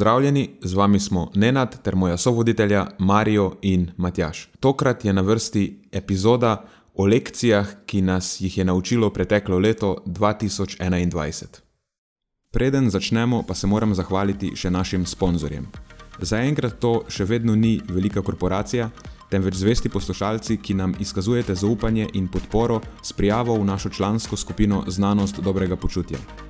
[0.00, 4.48] Pozdravljeni, z vami smo Nenad ter moja sovoditelja Marijo in Matjaš.
[4.60, 6.64] Tokrat je na vrsti epizoda
[6.94, 11.44] o lekcijah, ki nas jih je naučilo preteklo leto 2021.
[12.50, 15.66] Preden začnemo, pa se moram zahvaliti še našim sponzorjem.
[16.20, 18.88] Zaenkrat to še vedno ni velika korporacija,
[19.30, 24.84] temveč zvesti poslušalci, ki nam izkazujete zaupanje in podporo s prijavo v našo člansko skupino
[24.88, 26.49] Znanost dobrega počutja.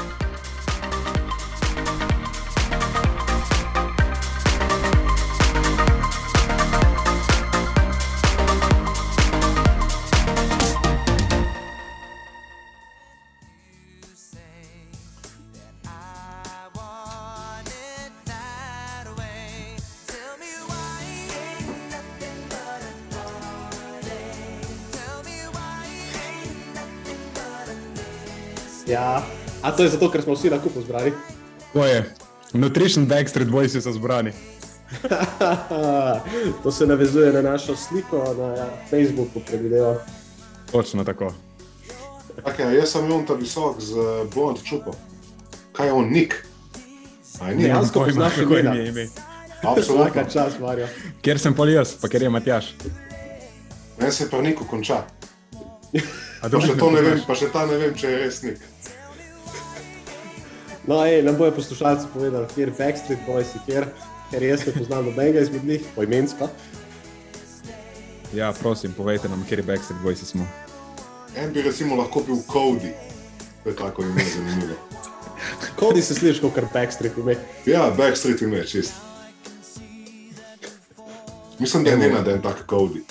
[29.61, 31.11] A to je zato, ker smo vsi na kupu zbrani.
[31.73, 32.03] To je.
[32.53, 34.31] Nutrition Backstreet Boys so zbrani.
[36.63, 39.95] to se navezuje na našo sliko na Facebooku, predvidevam.
[40.71, 41.33] Točno tako.
[42.43, 43.95] Okay, jaz sem imel ta visok z
[44.33, 44.93] blond čupom.
[45.71, 46.45] Kaj je on, Nik?
[47.57, 49.07] Dejansko poznaš kako je ime.
[49.63, 50.23] Absolutno.
[50.33, 50.87] čas, Marijo.
[51.21, 52.73] Ker sem pol jaz, pa ker je Matjaš.
[53.99, 55.03] Meni se pa Niko konča.
[56.41, 58.41] A Pa še ne to ne vem, pa še ta ne vem, če je res
[58.43, 58.63] Nik.
[60.87, 63.85] No, ej, nam bojo poslušalci povedali, kjer Backstreet Boys je, kjer,
[64.31, 66.49] ker jaz ne poznam nobenega izmed njih, poimensko.
[68.33, 70.47] Ja, prosim, povejte nam, kje je Backstreet Boys smo.
[71.37, 72.91] En bi recimo lahko bil Cody.
[73.63, 74.75] To je tako ime zanimivo.
[75.75, 77.35] Kodi se slišiš kot Backstreet ime.
[77.65, 78.93] Ja, Backstreet ime, čist.
[81.59, 83.01] Mislim, da je njena, da je tak Cody.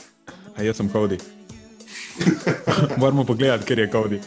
[0.57, 1.21] A jaz sem Cody.
[2.97, 4.19] Moramo pogledati, kje je Cody.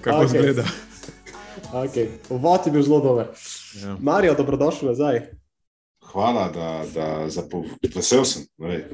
[0.00, 0.28] Kako okay.
[0.28, 0.64] zgleda.
[1.72, 2.08] Okay.
[2.30, 3.26] Uvod je bil zelo dober.
[3.82, 3.96] Ja.
[4.00, 5.20] Marijo, dobrodošli nazaj.
[6.12, 7.64] Hvala, da, da za po...
[7.94, 8.42] vesel sem.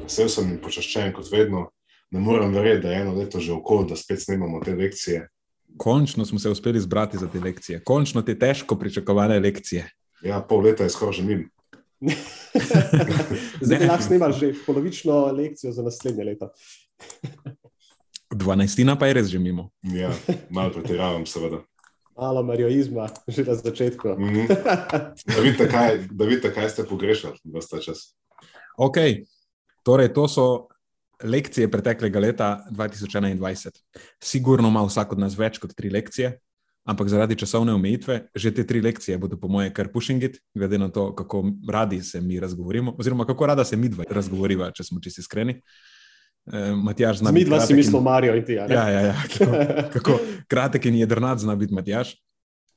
[0.03, 1.69] Vesel sem in počaščen kot vedno.
[2.11, 5.29] Ne morem verjeti, da je eno leto že okoli, da spet snemamo te lekcije.
[5.77, 7.83] Končno smo se uspeli zbrati za te lekcije.
[7.85, 9.89] Končno te težko pričakovane lekcije.
[10.23, 11.49] Ja, pol leta je skoraj že min.
[13.61, 13.87] Zdaj Ne.
[13.87, 16.51] lahko snimali že polovično lekcijo za naslednje leto.
[18.31, 18.99] 12.
[18.99, 19.71] pa je res že mimo.
[19.83, 20.11] Ja,
[20.51, 21.63] malo pretiravam, seveda.
[22.17, 24.09] Malo marioizma, že na začetku.
[24.19, 24.47] Mhm.
[25.27, 28.15] Da vidite, kaj, da vidite, kaj ste pogrešali ves ta čas.
[28.77, 28.97] Ok,
[29.83, 30.47] torej to so
[31.23, 33.71] lekcije preteklega leta 2021.
[34.23, 36.39] Sigurno ima vsak od nas več kot tri lekcije,
[36.85, 40.79] ampak zaradi časovne omejitve, že te tri lekcije bodo, po moje, kar pushing it, glede
[40.79, 44.85] na to, kako radi se mi razgovorimo, oziroma kako rada se mi dva razgovoriva, če
[44.85, 45.53] smo čisti iskreni.
[45.53, 45.94] E,
[46.77, 48.53] Matjaž zna Mi biti dva si kratek in- Marijo in ti.
[48.53, 49.15] Ja, ja, ja.
[49.39, 49.53] Kako,
[49.95, 50.19] kako
[50.49, 52.15] kratek in jedrnat zna biti Matjaž.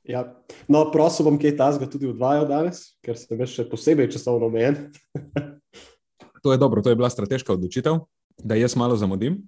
[0.08, 0.24] Ja.
[0.68, 4.76] No, prosil bom, kaj tazga tudi odvajal danes, ker sem več še posebej časovno omejen.
[6.42, 7.96] To je dobro, to je bila strateška odločitev,
[8.38, 9.40] da jaz malo zamudim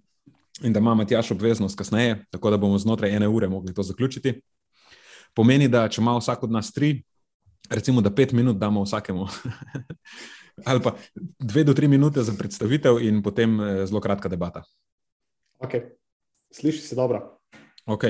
[0.67, 4.41] in da ima Matjaš obveznost kasneje, tako da bomo znotraj ene ure mogli to zaključiti.
[5.35, 7.03] Pomeni, da če ima vsak od nas tri,
[7.71, 9.27] recimo, da pet minut damo vsakemu,
[10.65, 10.97] ali pa
[11.39, 14.63] dve do tri minute za predstavitev in potem eh, zelo kratka debata.
[15.59, 15.93] Okay.
[16.51, 17.39] Sliši se dobro.
[17.87, 18.05] Ok,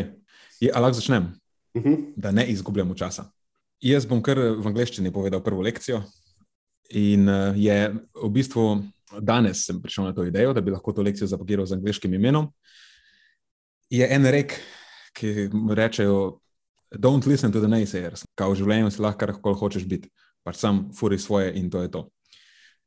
[0.61, 1.33] Je, a lahko začnem,
[1.75, 2.13] Uh -huh.
[2.17, 3.31] da ne izgubljamo časa.
[3.81, 6.03] Jaz bom kar v angleščini povedal prvo lekcijo.
[6.91, 7.95] In eh, je
[8.25, 8.83] v bistvu
[9.21, 12.53] danes sem prišel na to idejo, da bi lahko to lekcijo zapakiral z angliškim imenom.
[13.91, 14.61] Je en rek,
[15.13, 16.41] ki rečejo:
[16.91, 18.27] Don't listen to the naysayers.
[18.35, 20.11] Kao v življenju si lahko kar hočeš biti,
[20.43, 22.11] pač sam furi svoje in to je to.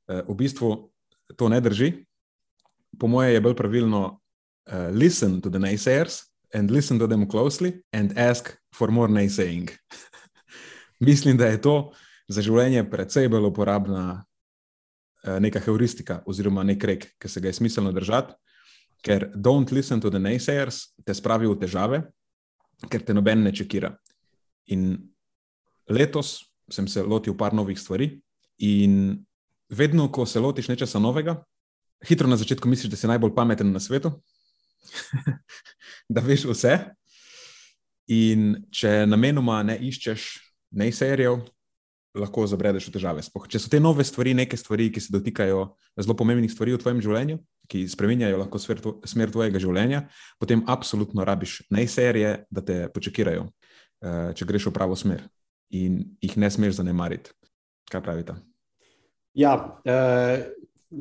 [0.07, 0.91] Eh, V bistvu
[1.35, 2.05] to ne drži.
[2.99, 4.19] Po moje je bolj pravilno:
[4.69, 9.71] uh, listen to the naysayers and listen to them closely and ask for more naysaying.
[10.99, 11.91] Mislim, da je to
[12.27, 14.23] za življenje precej bolj uporabna
[15.23, 18.35] eh, neka heuristika oziroma nek rek, ki se ga je smiselno držati,
[19.03, 22.03] ker don't listen to the naysayers te spravi v težave,
[22.89, 23.95] ker te noben ne čekira.
[24.71, 24.95] In
[25.89, 26.37] letos
[26.71, 28.13] sem se lotil par novih stvari,
[28.63, 29.25] in
[29.73, 31.39] vedno, ko se lotiš nečesa novega,
[32.07, 34.13] hitro na začetku misliš, da si najbolj pameten na svetu,
[36.13, 36.77] da veš vse.
[38.11, 40.25] In če namenoma ne iščeš
[40.75, 41.39] nejserijev,
[42.19, 43.23] lahko zabredeš v težave.
[43.25, 45.65] Spoh, če so te nove stvari, neke stvari, ki se dotikajo
[45.97, 47.39] zelo pomembnih stvari v tvojem življenju,
[47.71, 50.03] ki spremenjajo lahko smer, tvo, smer tvojega življenja,
[50.41, 55.25] potem absolutno rabiš nejserije, da te počakirajo, uh, če greš v pravo smer
[55.73, 57.33] in jih ne smeš zanemariti.
[57.89, 58.37] Kaj pravite?
[59.33, 59.53] Ja,
[59.85, 60.43] uh,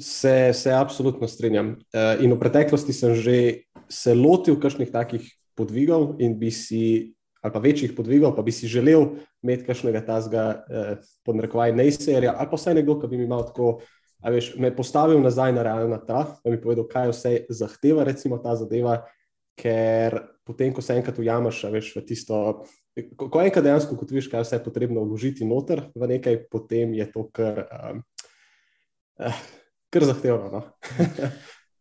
[0.00, 1.76] se, se absolutno strinjam.
[1.92, 7.12] Uh, in v preteklosti sem že se lotil kakšnih takih podvigov in bi si,
[7.44, 10.94] ali pa večjih podvigov, pa bi si želel imeti kakšnega tazga, uh,
[11.26, 13.82] podnarekovaj, nejserija, ali pa vsaj nekdo, ki bi mi imel tako
[14.22, 18.38] a veš, me postavil nazaj na realna ta, da mi povedal, kaj vse zahteva, recimo
[18.38, 19.00] ta zadeva,
[19.58, 20.14] ker
[20.46, 22.38] potem, ko se enkrat ujameš, veš, v tisto.
[23.16, 27.08] Ko, ko enkrat dejansko ugotoviš, kaj vse je potrebno vložiti noter v nekaj, potem je
[27.10, 28.02] to kar, um,
[29.18, 29.42] uh,
[29.90, 30.50] kar zahtevno.
[30.50, 30.62] No?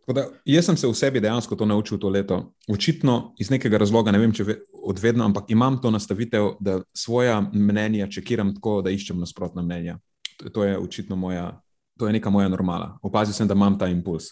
[0.15, 2.41] da, jaz sem se v sebi dejansko to naučil to leto.
[2.67, 7.41] Očitno iz nekega razloga, ne vem, če ve, odvedno, ampak imam to nastavitev, da svoja
[7.41, 9.99] mnenja čekiram tako, da iščem nasprotna mnenja.
[10.37, 11.61] To, to je očitno moja
[12.01, 12.97] to je neka moja normala.
[13.05, 14.31] Opazil sem, da imam ta impuls.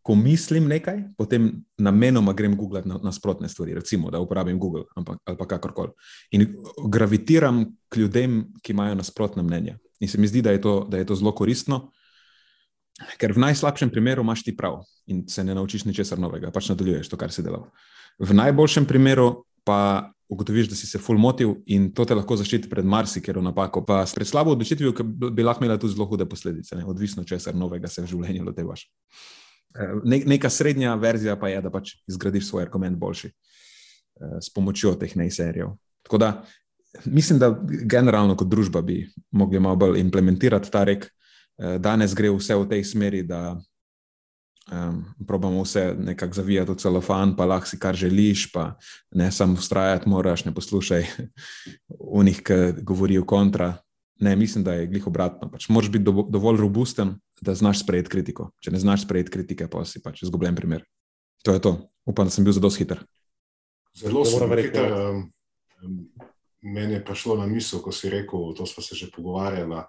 [0.00, 5.18] Ko mislim nekaj, potem namenoma grem googlati na, nasprotne stvari, recimo, da uporabim Google ampak,
[5.28, 5.92] ali pa kakorkoli.
[6.32, 6.46] In
[6.88, 9.76] gravitiram k ljudem, ki imajo nasprotne mnenja.
[10.00, 11.90] In se mi zdi, da je to, da je to zelo koristno,
[13.20, 17.08] ker v najslabšem primeru imaš ti prav in se ne naučiš ničesar novega, pač nadaljuješ
[17.08, 17.68] to, kar si delal.
[18.20, 22.70] V najboljšem primeru pa ugotoviš, da si se full motil in to te lahko zaščiti
[22.70, 23.82] pred marsikero napako.
[23.86, 26.86] Pa s pred slabo odločitvijo, ki bi lahko imela tudi zelo hude posledice, ne?
[26.86, 28.86] odvisno česar novega se v življenju lotevaš.
[29.74, 34.54] Eh, ne, neka srednja verzija pa je, da pač izgradiš svoj argument boljši eh, s
[34.54, 35.74] pomočjo teh nejserijev.
[36.06, 36.30] Tako da
[37.04, 41.10] mislim, da generalno kot družba bi mogli malo bolj implementirati ta rek.
[41.60, 43.60] Eh, danes gre vse v tej smeri, da
[44.70, 48.76] Um, probamo vse nekako zavijati v celofan, pa lahko si kar želiš, pa
[49.10, 51.06] ne samo ustrajati, moraš ne poslušaj
[52.20, 53.80] v njih, ki govorijo kontra.
[54.20, 55.50] Ne, mislim, da je glih obratno.
[55.50, 58.50] Pač moraš biti dovolj robusten, da znaš sprejeti kritiko.
[58.60, 60.84] Če ne znaš sprejeti kritike, pa si pač izgubljen primer.
[61.42, 61.72] To je to.
[62.06, 63.02] Upam, da sem bil zelo hiter.
[63.96, 64.94] Zelo sem hiter.
[66.62, 69.82] Meni je prišlo na misel, ko si rekel, to smo se že pogovarjali,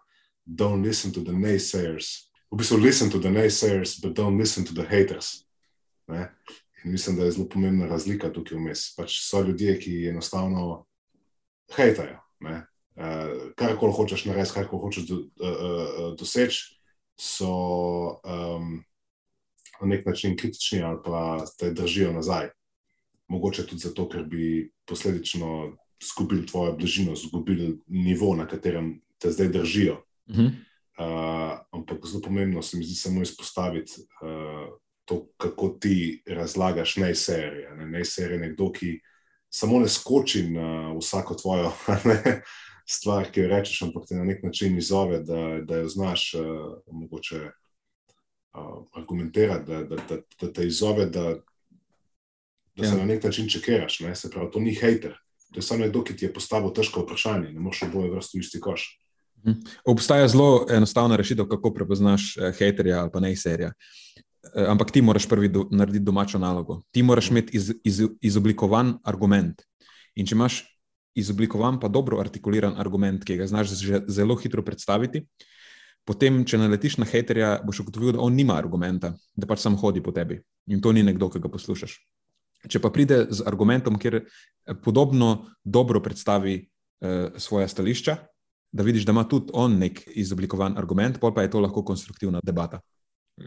[0.46, 4.74] don't listen to the naysayers v bistvu listen to the naysayers, but don't listen to
[4.74, 5.46] the haters.
[6.08, 6.32] Ne?
[6.84, 8.96] In mislim, da je zelo pomembna razlika tukaj vmes.
[8.96, 10.86] Pač so ljudje, ki enostavno
[11.76, 12.20] hejtajo.
[12.42, 16.76] Uh, kar koli hočeš narediti, kar koli hočeš do, uh, uh, doseči,
[17.16, 17.54] so
[18.26, 18.82] um,
[19.82, 22.50] na nek način kritični ali pa te držijo nazaj.
[23.28, 29.54] Mogoče tudi zato, ker bi posledično izgubili tvojo bližino, izgubili nivo, na katerem te zdaj
[29.54, 30.02] držijo.
[30.30, 30.36] Uh.
[30.36, 30.52] -huh.
[31.00, 37.76] Uh, ampak zelo pomembno se mi zdi samo izpostaviti uh, to, kako ti razlagaš najserije.
[37.76, 37.86] Ne?
[37.86, 39.00] Najserije je nekdo, ki
[39.50, 41.72] samo ne skoči na vsako tvojo
[42.06, 42.42] ne,
[42.86, 46.44] stvar, ki jo rečeš, ampak te na nek način izove, da, da jo znaš uh,
[46.92, 47.42] mogoče
[48.54, 51.36] uh, argumentirati, da, da, da, da te izove, da,
[52.76, 52.98] da se ja.
[52.98, 54.00] na nek način čekiraš.
[54.00, 54.16] Ne?
[54.16, 55.18] Se pravi, to ni hater.
[55.52, 58.42] To je samo nekdo, ki ti je postavil težko vprašanje, ne moreš oboje vrsti v
[58.42, 59.01] isti koš.
[59.42, 59.60] Mhm.
[59.86, 63.72] Obstaja zelo enostavna rešitev, kako prepoznaš eh, haterja ali pa ne serija.
[64.56, 66.82] Eh, ampak ti moraš prvi do, narediti domačo nalogo.
[66.92, 69.62] Ti moraš imeti iz, iz, izoblikovan argument.
[70.16, 70.64] In če imaš
[71.16, 73.74] izoblikovan, pa dobro artikuliran argument, ki ga znaš
[74.08, 75.26] zelo hitro predstaviti,
[76.08, 80.02] potem, če naletiš na haterja, boš ugotovil, da on nima argumenta, da pač sam hodi
[80.04, 80.40] po tebi.
[80.72, 81.98] In to ni nekdo, ki ga poslušaš.
[82.70, 84.22] Če pa pride z argumentom, kjer
[84.86, 88.18] podobno dobro predstavi uh, svoje stališča,
[88.72, 92.40] da vidiš, da ima tudi on nek izoblikovan argument, pol pa je to lahko konstruktivna
[92.44, 92.80] debata.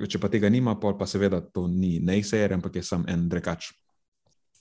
[0.08, 3.70] Če pa tega nima, pol pa seveda to ni nejsejer, ampak je sam en drekač.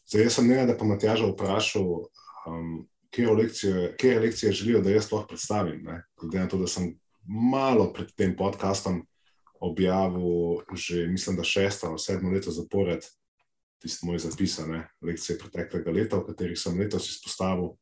[0.07, 1.87] Zdaj, jaz sem nekaj, da pa Matjaža vprašal,
[2.47, 2.73] um,
[3.13, 5.87] kje lekcije, kje lekcije želijo, da jaz lahko predstavim.
[6.19, 6.93] Glede na to, da sem
[7.23, 9.01] malo pred tem podcastom
[9.63, 13.05] objavil, že mislim, da šesto ali sedmo leto zapored,
[13.81, 17.73] tiste moje zapisane lekcije preteklega leta, v katerih sem letos izpostavil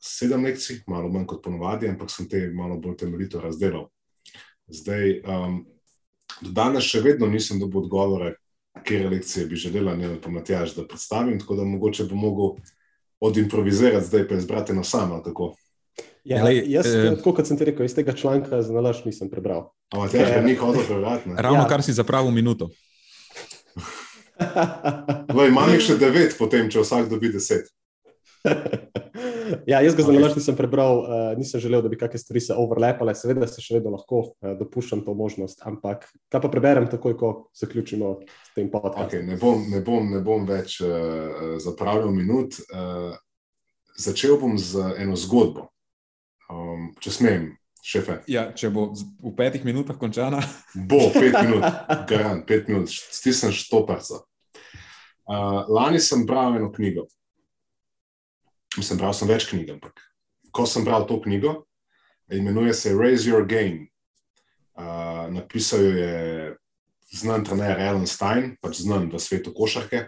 [0.00, 3.88] sedem lekcij, malo manj kot ponovadi, ampak sem te malo bolj temeljito razdelil.
[4.70, 5.62] Zdaj, um,
[6.40, 8.34] do danes še vedno nisem dobil odgovore,
[8.86, 12.54] kje lekcije bi želela, ne pa Matjaž, da predstavim, tako da mogoče bo mogel
[13.20, 15.20] odimprovizirati, zdaj pa izbrati na sama.
[16.24, 19.30] Ja, Lej, jaz, eh, tako kot sem ti rekel, iz tega članka za nalaž nisem
[19.30, 19.70] prebral.
[19.92, 20.44] Ampak tega Ker...
[20.44, 21.30] ni hodil prebrati.
[21.48, 21.68] Ravno ja.
[21.68, 22.70] kar si zapravil minuto.
[25.48, 27.68] Imam jih še devet, potem, če vsak dobi deset.
[29.66, 30.16] ja, jaz ga okay.
[30.16, 33.78] zelo nisem prebral, uh, nisem želel, da bi kakšne stvari se overlepale, seveda se še
[33.78, 38.70] vedno lahko uh, dopuščam to možnost, ampak kaj pa preberem takoj, ko zaključimo s tem
[38.72, 39.08] podcastom.
[39.08, 42.60] Okay, ne, bom, ne, bom, ne bom več uh, zapravljal minut.
[42.70, 43.14] Uh,
[44.00, 45.70] začel bom z eno zgodbo,
[46.50, 47.48] um, če smem.
[47.80, 48.18] Šefe.
[48.28, 50.42] Ja, če bo v petih minutah končana.
[50.76, 51.64] Bo pet minut,
[52.10, 54.20] garant, pet minut, stisnem štoparca.
[55.24, 57.06] Uh, lani sem bral eno knjigo,
[58.78, 59.98] Mislim, bral sem več knjig, ampak
[60.50, 61.64] ko sem bral to knjigo,
[62.30, 63.90] imenuje se Raise Your Game.
[64.74, 66.56] Uh, napisal jo je
[67.12, 70.06] znan trener Alan Stein, pač znan v svetu košarke.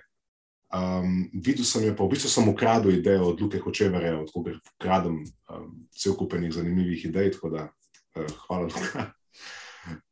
[0.73, 4.55] Um, videl sem jo, pa v bistvu sem ukradel idejo od Luke Hočevere, od koga
[4.79, 5.21] ukradem
[5.53, 9.09] um, cel kupenih zanimivih idej, tako da uh, hvala Luka.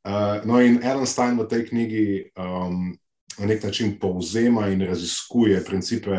[0.02, 2.90] Uh, no, in Alan Stein v tej knjigi um,
[3.40, 6.10] na nek način povzema in raziskuje principe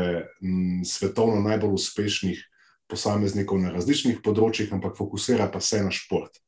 [0.41, 2.39] m, svetovno najbolj uspešnih
[2.89, 6.41] posameznikov na različnih področjih, ampak fokusira pa se na šport.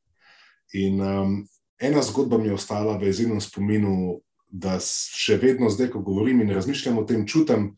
[0.74, 1.36] In um,
[1.78, 6.52] ena zgodba mi je ostala v izjemnem spominu, da še vedno zdaj, ko govorim in
[6.54, 7.72] razmišljam o tem, čutim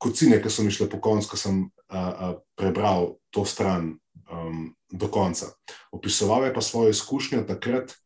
[0.00, 3.94] kocine, ki so mi šle po koncu, ko sem a, a, prebral to stran
[4.32, 5.52] um, do konca.
[5.92, 7.96] Opisoval je pa svojo izkušnjo takrat,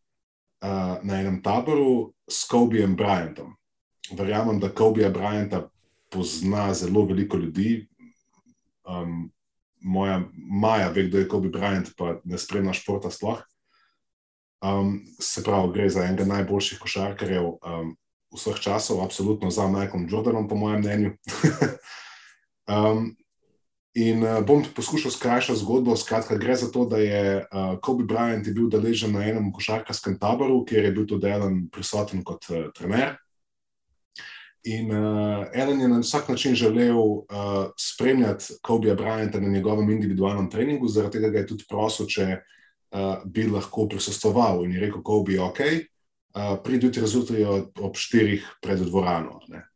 [0.62, 3.54] uh, na enem taboru s Kobijem Bryantom.
[4.10, 5.68] Verjamem, da Kobija Bryanta
[6.10, 7.88] pozna zelo veliko ljudi.
[8.84, 9.30] Um,
[9.80, 13.42] moja Maja ve, kdo je Kobe Bryant, pa ne spremlja športa sploh.
[14.60, 17.94] Um, se pravi, gre za enega najboljših košarkarjev um,
[18.36, 21.12] vseh časov, absolutno za Michaelom Jordanom, po mojem mnenju.
[22.74, 23.16] um,
[23.94, 25.96] In uh, bom poskušal skrajšati zgodbo.
[25.96, 30.18] Skratka, gre za to, da je uh, Kobe Bryant je bil deležen na enem košarkarskem
[30.18, 33.16] taboru, kjer je bil tudi Ellen prisoten kot uh, trener.
[34.70, 37.24] In uh, Ellen je na vsak način želel uh,
[37.78, 43.24] spremljati Kobe Bryanta na njegovem individualnem treningu, zaradi tega ga je tudi prosil, če uh,
[43.24, 44.62] bi lahko prisostoval.
[44.64, 47.44] In je rekel, Kobe, ok, uh, pridi jutri zjutraj
[47.82, 49.40] ob štirih pred dvorano.
[49.48, 49.69] Ne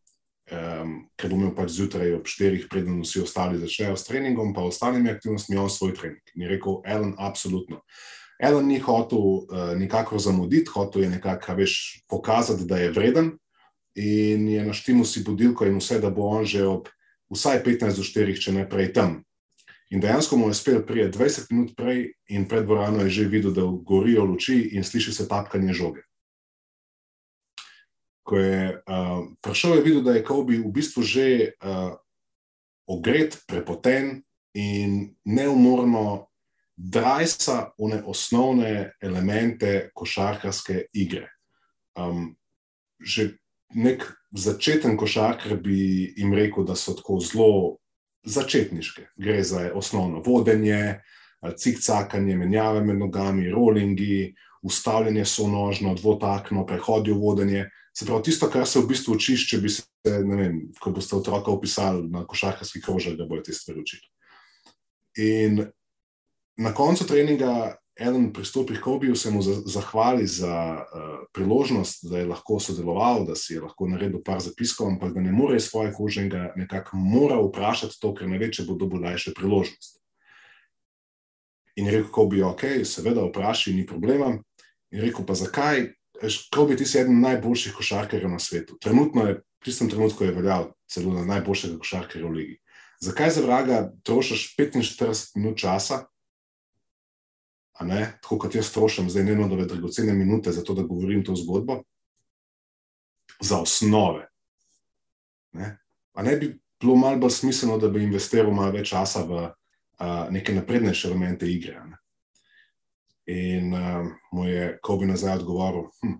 [0.55, 4.65] um, ker bom imel pač zjutraj ob štirih, preden vsi ostali začnejo s treningom, pa
[4.65, 6.23] ostalimi aktivnostmi, on svoj trening.
[6.35, 7.83] In je rekel, Ellen, absolutno.
[8.43, 13.35] Ellen ni hotel uh, nikakor zamuditi, hotel je nekako, veš, pokazati, da je vreden
[13.95, 16.89] in je naštel si budilko in vse, da bo on že ob
[17.31, 19.21] vsaj 15 do 4, če ne prej tam.
[19.95, 23.55] In dejansko mu je uspel priti 20 minut prej in pred dvorano je že videl,
[23.55, 26.03] da gorijo luči in sliši se tapkanje žoge
[28.25, 31.27] ko je uh, prišel, je videl, da je Kobe v bistvu že
[31.61, 31.93] uh,
[32.89, 34.23] ogret, prepoten
[34.57, 36.29] in neumorno
[36.77, 41.29] drajsa v osnovne elemente košarkarske igre.
[41.95, 42.35] Um,
[42.99, 43.39] že
[43.75, 44.03] nek
[44.33, 47.79] začeten košarkar bi jim rekel, da so tako zelo
[48.25, 49.13] začetniške.
[49.17, 51.01] Gre za osnovno vodenje,
[51.57, 57.65] cikcakanje, menjave med nogami, rollingi, ustavljanje so nožno, dvotakno, prehodi v vodenje.
[57.95, 61.15] Se pravi, tisto, kar se v bistvu učiš, če bi se, ne vem, ko boste
[61.15, 64.03] otroka opisali na košarkarski krožek, da bojo te stvari učili.
[65.23, 65.63] In
[66.59, 72.27] na koncu treninga, eden pristopi k Kobiju, se mu zahvali za uh, priložnost, da je
[72.27, 75.93] lahko sodeloval, da si je lahko naredil par zapiskov, ampak da ne more iz svoje
[75.95, 80.01] kože in ga nekako mora vprašati to, ker ne ve, če bo dobil daljše priložnost.
[81.79, 84.35] In rekel, Kobi, ok, seveda, vprašaj, ni problema.
[84.91, 85.93] In rekel, pa zakaj?
[86.51, 88.79] Kobe, ti si eden najboljših košarkarjev na svetu.
[88.81, 92.59] Trenutno je, v tistem trenutku je veljal celo na najboljšega košarkarja v ligi.
[93.03, 96.05] Zakaj za vraga trošiš 45 minut časa,
[97.75, 101.25] a ne, tako kot jaz trošim zdaj eno dove dragocene minute za to, da govorim
[101.25, 101.83] to zgodbo,
[103.41, 104.29] za osnove.
[105.53, 105.79] Ne?
[106.15, 109.43] A ne bi bilo malo bolj smiselno, da bi investiral malo več časa v
[109.99, 111.83] a, neke naprednejše elemente igre?
[111.83, 111.99] Ne?
[113.27, 116.19] In uh, mu je Kobe nazaj odgovoril: hm,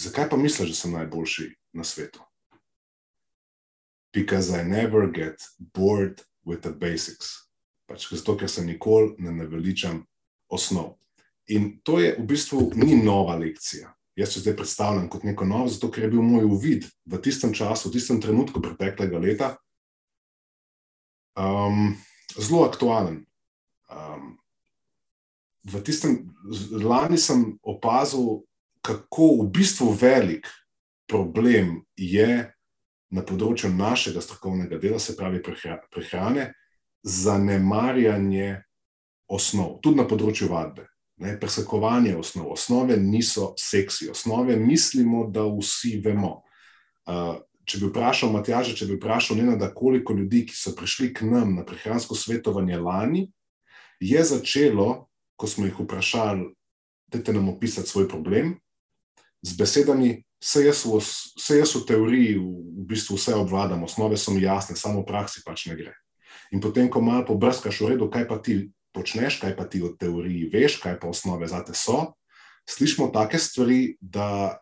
[0.00, 2.20] Zakaj pa misliš, da sem najboljši na svetu?
[4.14, 7.26] Because I never get bored with the basics.
[7.86, 10.06] Pač zato, ker se nikoli ne naveličam
[10.48, 10.96] osnov.
[11.46, 13.92] In to je v bistvu ni nova lekcija.
[14.16, 17.52] Jaz se zdaj predstavljam kot neko novo, zato ker je bil moj uvid v tistem
[17.54, 19.54] času, v tistem trenutku preteklega leta
[21.36, 21.96] um,
[22.38, 23.26] zelo aktualen.
[23.90, 24.39] Um,
[25.64, 26.30] v tistem
[26.72, 28.44] lani sem opazil,
[28.80, 30.48] kako v bistvu velik
[31.08, 32.48] problem je
[33.10, 36.52] na področju našega strokovnega dela, se pravi prehrane,
[37.02, 38.62] zanemarjanje
[39.30, 40.86] osnov, tudi na področju vadbe.
[41.20, 42.54] Ne, presekovanje osnov.
[42.54, 46.38] Osnove niso seksi, osnove mislimo, da vsi vemo.
[47.04, 47.36] Uh,
[47.68, 51.28] če bi vprašal Matjaža, če bi vprašal Nena, da koliko ljudi, ki so prišli k
[51.28, 53.26] nam na prehransko svetovanje lani,
[54.00, 55.09] je začelo,
[55.40, 56.50] ko smo jih vprašali,
[57.08, 58.58] da te nam opisati svoj problem,
[59.42, 61.00] z besedami, vse jaz, v,
[61.40, 62.44] vse jaz v teoriji v,
[62.90, 65.94] bistvu vse obvladam, osnove so mi jasne, samo v praksi pač ne gre.
[66.52, 69.94] In potem, ko malo pobrskaš v redu, kaj pa ti počneš, kaj pa ti v
[69.96, 72.12] teoriji veš, kaj pa osnove za te so,
[72.68, 74.60] slišimo take stvari, da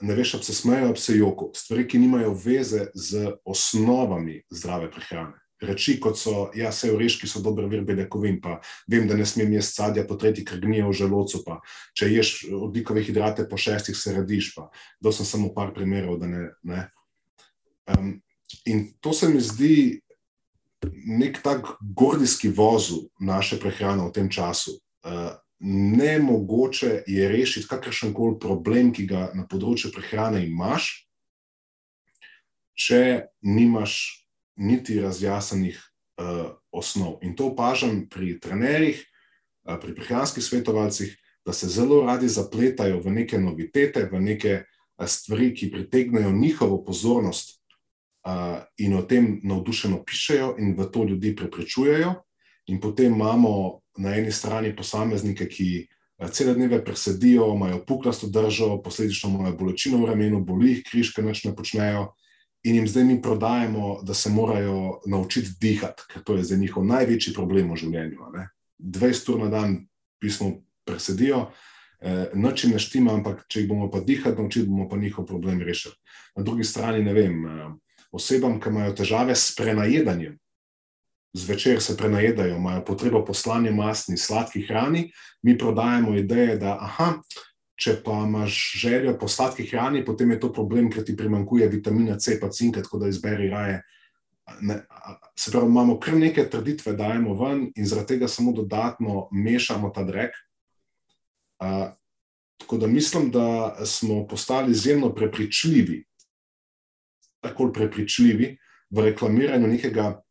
[0.00, 1.50] ne veš, ali se smejo, ali se joko.
[1.56, 5.36] Stvari, ki nimajo veze z osnovami zdrave prehrane.
[5.60, 9.52] Reči, kot so, ja, vse oreški so dober vir beljakovin, pa vem, da ne smem
[9.52, 11.58] jesti sadja, po tretji, ker gnije v želodcu, pa
[11.98, 16.30] če ješ odlikove hidrate po šestih, se radiš, pa da sem samo par primerov, da
[16.30, 16.46] ne.
[16.64, 16.86] ne.
[17.90, 18.14] Um,
[18.64, 20.00] in to se mi zdi
[21.20, 24.78] nek tak gordijski vozu naše prehrane v tem času.
[25.04, 30.88] Uh, ne mogoče je rešiti kakršen koli problem, ki ga na področju prehrane imaš,
[32.80, 34.24] če nimaš
[34.56, 37.18] niti razjasnenih uh, osnov.
[37.22, 39.04] In to opažam pri trenerjih,
[39.68, 41.16] uh, pri prehranskih svetovalcih,
[41.46, 46.84] da se zelo radi zapletajo v neke novitete, v neke uh, stvari, ki pritegnejo njihovo
[46.84, 47.60] pozornost.
[48.20, 52.14] Uh, in o tem navdušeno pišejo, in v to ljudi preprečujejo,
[52.68, 55.68] in potem imamo na eni strani posameznike, ki
[56.18, 61.22] eh, cele dneve presedijo, imajo puklasto držo, posledično imajo bolečino v ramenu, boli jih križke,
[61.22, 62.10] noč ne počnejo.
[62.62, 66.84] In jim zdaj mi prodajemo, da se morajo naučiti dihati, ker to je za njihov
[66.84, 68.26] največji problem v življenju.
[68.78, 69.78] 20 ur na dan
[70.20, 70.50] pismo
[70.84, 71.46] presedijo,
[72.00, 75.26] eh, noč jim ne štima, ampak če jih bomo pa dihati naučili, bomo pa njihov
[75.26, 75.94] problem rešili.
[76.36, 77.72] Na drugi strani, ne vem, eh,
[78.12, 80.38] osebam, ki imajo težave s prenajedanjem,
[81.32, 85.10] zvečer se prenajedajo, imajo potrebo po slani masni, sladki hrani,
[85.42, 87.20] mi prodajemo ideje, da aha,
[87.80, 92.18] če pa imaš željo po sladki hrani, potem je to problem, ker ti primankuje vitamina
[92.20, 93.80] C, pa cinka, tako da izberi raje.
[94.60, 94.80] Ne,
[95.38, 100.04] se pravi, imamo kar neke trditve, dajemo ven in zaradi tega samo dodatno mešamo ta
[100.04, 100.36] drek.
[101.60, 101.88] Uh,
[102.60, 106.04] tako da mislim, da smo postali izjemno prepričljivi,
[107.40, 108.56] tako prepričljivi
[108.90, 110.22] v reklamiranju nekega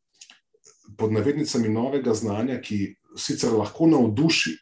[0.97, 4.57] pod navednicami novega znanja, ki sicer lahko navduši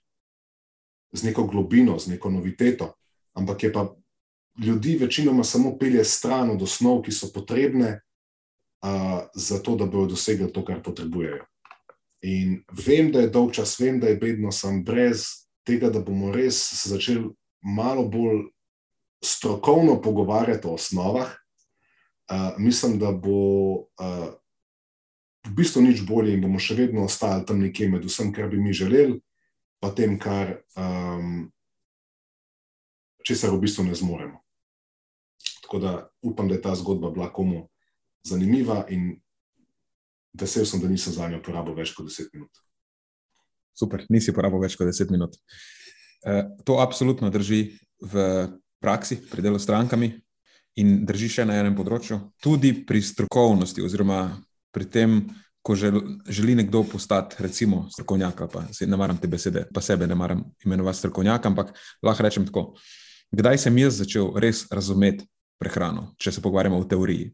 [1.18, 2.94] z neko globino, z neko noviteto,
[3.34, 3.88] ampak je pa
[4.58, 8.00] ljudi večinoma samo pelje stran od osnov, ki so potrebne
[8.82, 11.46] uh, za to, da bodo dosegli to, kar potrebujejo.
[12.26, 15.26] In vem, da je dolg čas, vem, da je bedno, sem brez
[15.68, 17.30] tega, da bomo res začeli
[17.62, 18.48] malo bolj
[19.24, 21.36] strokovno pogovarjati o osnovah.
[22.32, 23.38] Uh, mislim, da bo
[23.74, 24.34] uh,
[25.48, 28.60] v bistvu nič bolje in bomo še vedno ostali tam nekje med vsem, kar bi
[28.60, 29.22] mi želeli,
[29.80, 31.48] pa tem, kar um,
[33.26, 34.42] česar v bistvu ne zmoremo.
[35.68, 35.92] Tako da
[36.24, 37.68] upam, da je ta zgodba bila komu
[38.24, 39.18] zanimiva in
[40.40, 42.52] vesel sem, da nisem za njo porabil več kot deset minut.
[43.78, 45.36] Super, nisi porabil več kot deset minut.
[46.26, 48.24] E, to absolutno drži v
[48.82, 50.12] praksi, pri delu s strankami
[50.78, 54.22] in drži še na enem področju, tudi pri strokovnosti oziroma
[54.74, 55.20] pri tem,
[55.68, 56.00] ko žel,
[56.32, 61.02] želi nekdo postati, recimo, strokovnjak, pa ne maram te besede, pa sebe ne maram imenovati
[61.02, 62.70] strokovnjak, ampak lahko rečem tako.
[63.36, 65.28] Kdaj sem jaz začel res razumeti
[65.60, 67.34] prehrano, če se pogovarjamo o teoriji?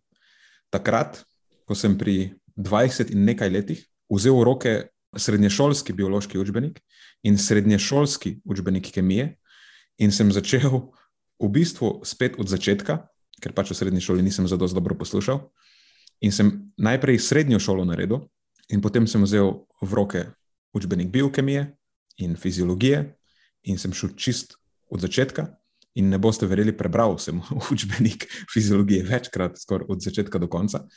[0.73, 1.21] Takrat,
[1.69, 4.73] ko sem pri 20 in nekaj letih vzel v roke
[5.13, 6.81] srednješolski biološki učbenik
[7.29, 9.35] in srednješolski učbenik kemije,
[10.01, 10.89] in sem začel
[11.37, 13.03] v bistvu spet od začetka,
[13.41, 15.51] ker pač v srednji šoli nisem za dosto dobro poslušal.
[16.23, 18.23] In sem najprej srednjo šolo naredil,
[18.71, 20.23] in potem sem vzel v roke
[20.73, 21.67] učbenik biokemije
[22.23, 23.03] in fiziologije,
[23.67, 24.55] in sem šel čist
[24.89, 25.49] od začetka.
[25.93, 27.41] In ne boste verjeli, prebral sem
[27.73, 30.87] učbenik fiziologije večkrat, skoraj od začetka do konca.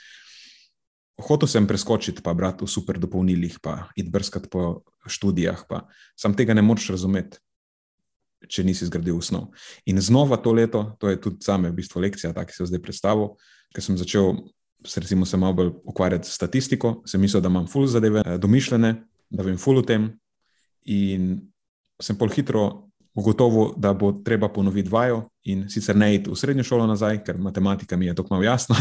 [1.26, 5.86] Hotel sem preskočiti, pa brati v super dopolnilih, pa iti brskati po študijah, pa
[6.16, 7.40] sam tega ne moreš razumeti,
[8.48, 9.48] če nisi zgradil osnov.
[9.88, 12.82] In znova to leto, to je tudi same v bistvu lekcija, tako se je zdaj
[12.84, 13.32] predstavil,
[13.72, 14.36] ker sem začel
[14.96, 18.94] recimo se malo bolj ukvarjati s statistiko, sem mislil, da imam full zadeve eh, domišljene,
[19.30, 20.10] da vem full o tem.
[20.84, 21.40] In
[22.02, 26.64] sem pol hitro ugotovil, da bo treba ponoviti vajo in sicer ne iti v srednjo
[26.64, 28.76] šolo nazaj, ker matematika mi je malo jasna,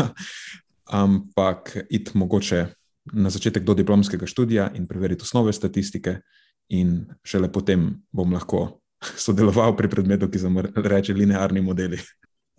[1.04, 2.66] ampak iti mogoče
[3.14, 6.20] na začetek do diplomskega študija in preveriti osnove statistike,
[6.70, 8.82] in šele potem bom lahko
[9.26, 12.00] sodeloval pri predmetu, ki se mu reče linearni modeli.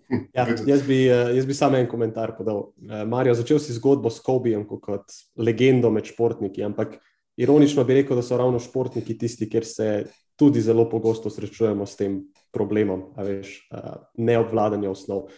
[0.08, 2.70] Ja, jaz, bi, eh, jaz bi samo en komentar podal.
[2.90, 6.96] Eh, Marijo, začel si zgodbo s Kobijem kot legendo med športniki, ampak
[7.36, 9.90] ironično bi rekel, da so ravno športniki tisti, kjer se
[10.36, 12.20] tudi zelo pogosto srečujemo s tem
[12.52, 15.28] problemom, veš, eh, neobvladanja osnov.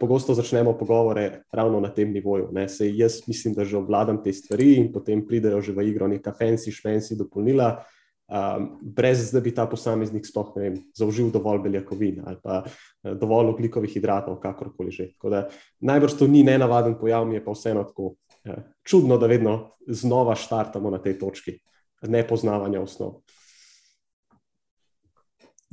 [0.00, 2.50] pogosto začnemo pogovore ravno na tem nivoju.
[2.68, 6.32] Se, jaz mislim, da že obvladam te stvari in potem pridejo že v igro neka
[6.32, 7.84] fancy, šmenci dopolnila,
[8.30, 13.54] um, brez da bi ta posameznik sploh vem, zaužil dovolj beljakovin ali pa uh, dovolj
[13.54, 15.10] oglikovih hidratov, kakorkoli že.
[15.22, 15.48] Da,
[15.80, 20.34] najbrž to ni nenavaden pojav, mi je pa vseeno tako uh, čudno, da vedno znova
[20.34, 21.58] štartamo na tej točki
[22.02, 23.20] nepoznavanja osnov.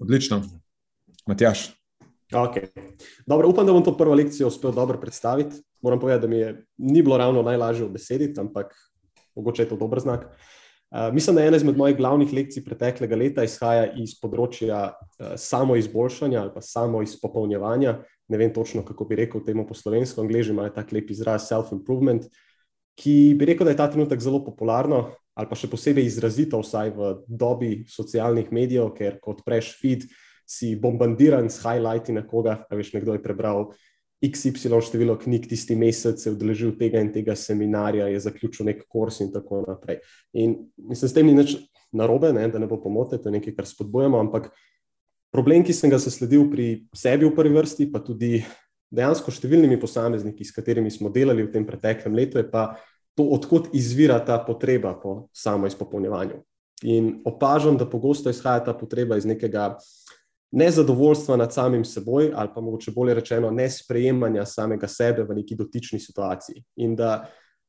[0.02, 0.41] Odlično.
[1.28, 1.72] Matjaš.
[2.32, 2.67] Okay.
[3.26, 5.56] Dobro, upam, da bom to prvo lekcijo uspel dobro predstaviti.
[5.82, 8.76] Moram povedati, da mi je ni bilo ravno najlažje v besedi, ampak
[9.36, 10.26] mogoče je to dober znak.
[10.26, 10.57] Uh,
[10.88, 15.76] Uh, mislim, da ena izmed mojih glavnih lekcij preteklega leta izhaja iz področja uh, samo
[15.76, 17.97] izboljšanja ali pa samo izpopolnjevanja.
[18.32, 22.30] Ne vem točno, kako bi rekel temu po slovensko, angliži imajo tak lep izraz self-improvement,
[22.97, 26.95] ki bi rekel, da je ta trenutek zelo popularno ali pa še posebej izrazito, vsaj
[26.95, 30.08] v dobi socialnih medijev, ker kot preš feed,
[30.50, 33.67] si bombardiran s highlighti nekoga, a veš, nekdo je prebral.
[34.23, 38.86] XY število knjig tisti mesec, se je udeležil tega in tega seminarja, je zaključil nek
[38.89, 39.99] kurs in tako naprej.
[40.34, 41.58] In mislim, s tem ni nič
[41.93, 44.49] narobe, ne, da ne bo pomote, to je nekaj, kar spodbujamo, ampak
[45.34, 48.41] problem, ki sem ga zasledil pri sebi v prvi vrsti, pa tudi
[48.93, 52.71] dejansko številnimi posamezniki, s katerimi smo delali v tem preteklem letu, je pa
[53.17, 56.41] to, odkot izvira ta potreba po samo izpopolnjevanju.
[56.86, 59.75] In opažam, da pogosto izhaja ta potreba iz nekega
[60.52, 65.56] nezadovoljstva nad samim seboj, ali pa mogoče bolje rečeno, ne sprejemanja samega sebe v neki
[65.56, 66.64] dotični situaciji.
[66.76, 67.26] In da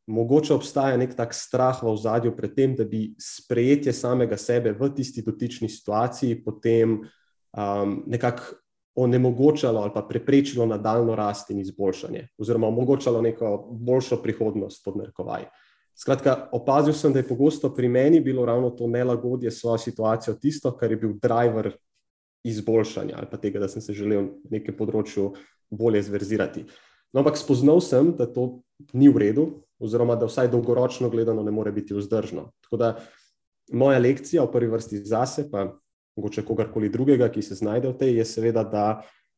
[0.07, 4.89] mogoče obstaja nek tak strah v ozadju pred tem, da bi sprejetje samega sebe v
[4.95, 8.57] tisti dotični situaciji potem um, nekako
[8.99, 15.45] onemogočalo ali pa preprečilo nadaljno rast in izboljšanje, oziroma omogočalo neko boljšo prihodnost pod narekovaj.
[15.99, 20.35] Skratka, opazil sem, da je pogosto pri meni bilo ravno to nelagodje s svojo situacijo
[20.35, 21.73] tisto, kar je bil driver
[22.49, 25.33] izboljšanja ali pa tega, da sem se želel na nekem področju
[25.71, 26.65] bolje zverzirati.
[27.13, 28.61] No, ampak spoznal sem, da to
[28.93, 29.47] ni v redu,
[29.81, 32.51] oziroma da vsaj dolgoročno gledano ne more biti vzdržno.
[32.67, 32.89] Tako da
[33.73, 35.71] moja lekcija v prvi vrsti zase, pa
[36.19, 38.87] mogoče kogarkoli drugega, ki se znajde v tej, je seveda, da,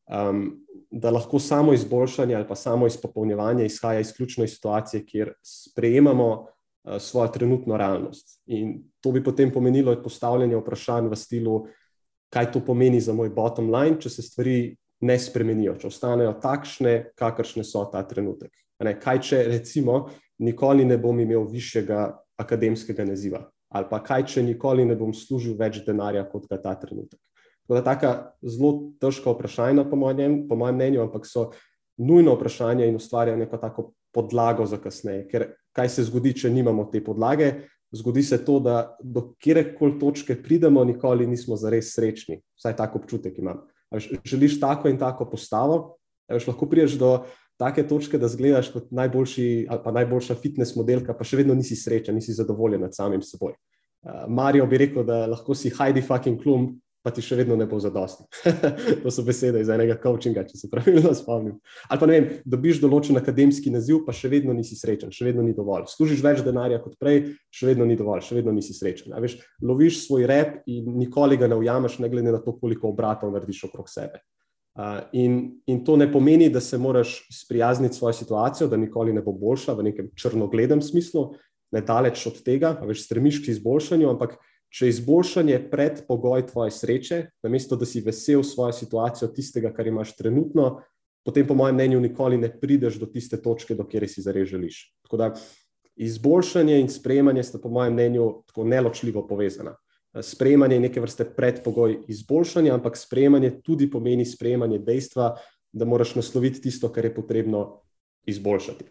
[0.09, 0.47] um,
[0.91, 6.97] da lahko samo izboljšanje ali pa samo izpopolnjevanje izhaja izključno iz situacije, kjer sprejemamo uh,
[6.99, 8.41] svojo trenutno realnost.
[8.45, 11.61] In to bi potem pomenilo postavljanje vprašanj v stilu,
[12.31, 17.13] kaj to pomeni za moj bottom line, če se stvari ne spremenijo, če ostanejo takšne,
[17.17, 18.51] kakršne so ta trenutek.
[18.81, 20.07] Ne, kaj če recimo
[20.41, 22.07] nikoli ne bom imel višjega
[22.41, 26.73] akademskega naziva, ali pa kaj če nikoli ne bom služil več denarja kot ga ta
[26.79, 27.19] trenutek.
[27.69, 31.51] To je tako zelo težko vprašanje, po mojem, po mojem mnenju, ampak so
[32.01, 35.27] nujno vprašanje in ustvarjajo neko tako podlago za kasneje.
[35.31, 35.45] Ker
[35.77, 37.51] kaj se zgodi, če nimamo te podlage,
[37.91, 42.41] zgodi se to, da do kjerkoli točke pridemo, nikoli nismo zares srečni.
[42.57, 43.65] Vsaj tako občutek imam.
[43.91, 45.97] Veš, želiš tako in tako postavo,
[46.31, 47.17] veš, lahko priješ do
[47.59, 51.75] take točke, da zgledaš kot najboljši ali pa najboljša fitness modelka, pa še vedno nisi
[51.75, 53.53] srečen, nisi zadovoljen nad samim seboj.
[54.01, 57.65] Uh, Marijo bi rekel, da lahko si Heidi fucking klum, pa ti še vedno ne
[57.69, 58.23] bo zadosti.
[59.03, 61.57] to so besede iz enega coachinga, če se pravilno spomnim.
[61.89, 65.45] Ali pa ne vem, dobiš določen akademski naziv, pa še vedno nisi srečen, še vedno
[65.45, 65.87] ni dovolj.
[65.91, 69.15] Služiš več denarja kot prej, še vedno ni dovolj, še vedno nisi srečen.
[69.23, 73.33] Veš, loviš svoj rep in nikoli ga ne ujameš, ne glede na to, koliko obratov
[73.33, 74.21] narediš okrog sebe.
[74.71, 79.11] Uh, in, in to ne pomeni, da se moraš sprijazniti s svojo situacijo, da nikoli
[79.11, 81.33] ne bo boljša v nekem črnogledem smislu,
[81.75, 84.37] ne daleč od tega, veš, stremiš k izboljšanju, ampak
[84.71, 90.15] če je izboljšanje predpogoj tvoje sreče, namesto da si vesel svojo situacijo, tistega, kar imaš
[90.15, 90.79] trenutno,
[91.27, 94.85] potem, po mojem mnenju, nikoli ne prideš do tiste točke, do kjer si zares želiš.
[95.03, 95.33] Tako da
[95.95, 99.75] izboljšanje in sprejemanje sta, po mojem mnenju, tako neločljivo povezana.
[100.21, 105.35] Sprejemanje je neke vrste predpogoj izboljšanja, ampak sprejemanje tudi pomeni sprejemanje dejstva,
[105.71, 107.81] da moraš nasloviti tisto, kar je potrebno
[108.27, 108.85] izboljšati.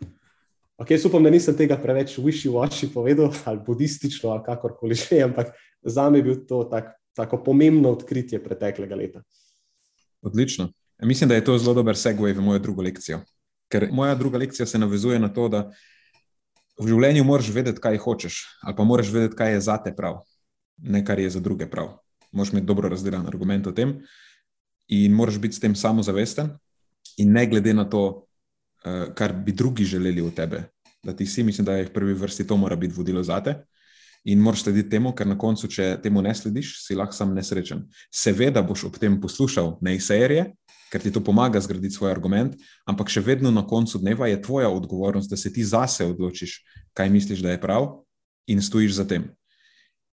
[0.81, 6.11] Okay, upam, da nisem tega preveč viši-vaši povedal, ali budistično, ali kakorkoli že, ampak za
[6.11, 9.23] me je bil to tak, tako pomembno odkritje preteklega leta.
[10.23, 10.73] Odlično.
[11.03, 13.21] Mislim, da je to zelo dober segway v mojo drugo lekcijo.
[13.73, 15.71] Ker moja druga lekcija se navezuje na to, da
[16.81, 20.21] v življenju moraš vedeti, kaj hočeš, ali pa moraš vedeti, kaj je za te prav,
[20.79, 21.95] ne kar je za druge prav.
[22.33, 24.01] Moraš imeti dobro razdeljen argument o tem
[24.89, 26.51] in moraš biti s tem samozavesten,
[27.21, 28.03] in ne glede na to,
[28.85, 30.63] uh, kar bi drugi želeli od tebe.
[31.03, 33.55] Da ti si, mislim, da je v prvi vrsti to mora biti vodilo za te.
[34.25, 37.87] In moraš slediti temu, ker na koncu, če temu ne slediš, si lahko sam nesrečen.
[38.13, 40.51] Seveda boš ob tem poslušal nejserije,
[40.93, 44.69] ker ti to pomaga zgraditi svoj argument, ampak še vedno na koncu dneva je tvoja
[44.69, 46.59] odgovornost, da se ti zase odločiš,
[46.93, 47.89] kaj misliš, da je prav,
[48.51, 49.31] in stojiš za tem.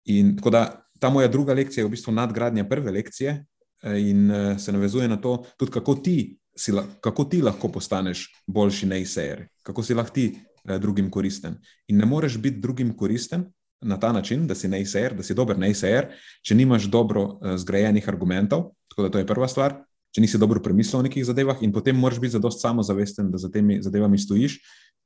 [0.05, 0.63] In tako da
[0.99, 5.07] ta moja druga lekcija je v bistvu nadgradnja prve lekcije eh, in eh, se navezuje
[5.07, 10.13] na to, tudi kako ti si, kako ti lahko postaneš boljši nejsejer, kako si lahko
[10.13, 11.57] ti eh, drugim koristen.
[11.87, 13.45] In ne moreš biti drugim koristen
[13.81, 16.07] na ta način, da si nejsejer, da si dober nejsejer,
[16.41, 18.71] če nimaš dobro eh, zgrajenih argumentov.
[18.89, 19.81] Tako da to je prva stvar.
[20.15, 23.49] Če nisi dobro premislil o nekih zadevah, in potem moraš biti zadost samozavesten, da za
[23.51, 24.61] temi zadevami stojiš,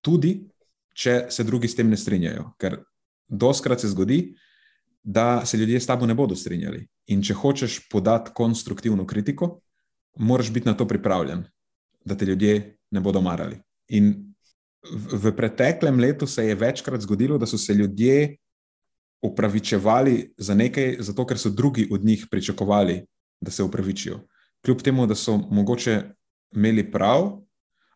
[0.05, 0.35] tudi
[0.93, 2.51] če se drugi s tem ne strinjajo.
[2.61, 2.77] Ker
[3.27, 4.35] doskrat se zgodi,
[5.03, 6.83] da se ljudje s tabo ne bodo strinjali.
[7.09, 9.55] In če hočeš podati konstruktivno kritiko,
[10.19, 11.45] moraš biti na to pripravljen,
[12.05, 13.57] da te ljudje ne bodo marali.
[13.95, 14.11] In
[14.83, 18.37] v, v preteklem letu se je večkrat zgodilo, da so se ljudje
[19.21, 23.05] upravičevali za nekaj, zato ker so drugi od njih pričakovali,
[23.41, 24.19] da se upravičijo.
[24.65, 26.01] Kljub temu, da so mogoče
[26.55, 27.39] imeli prav,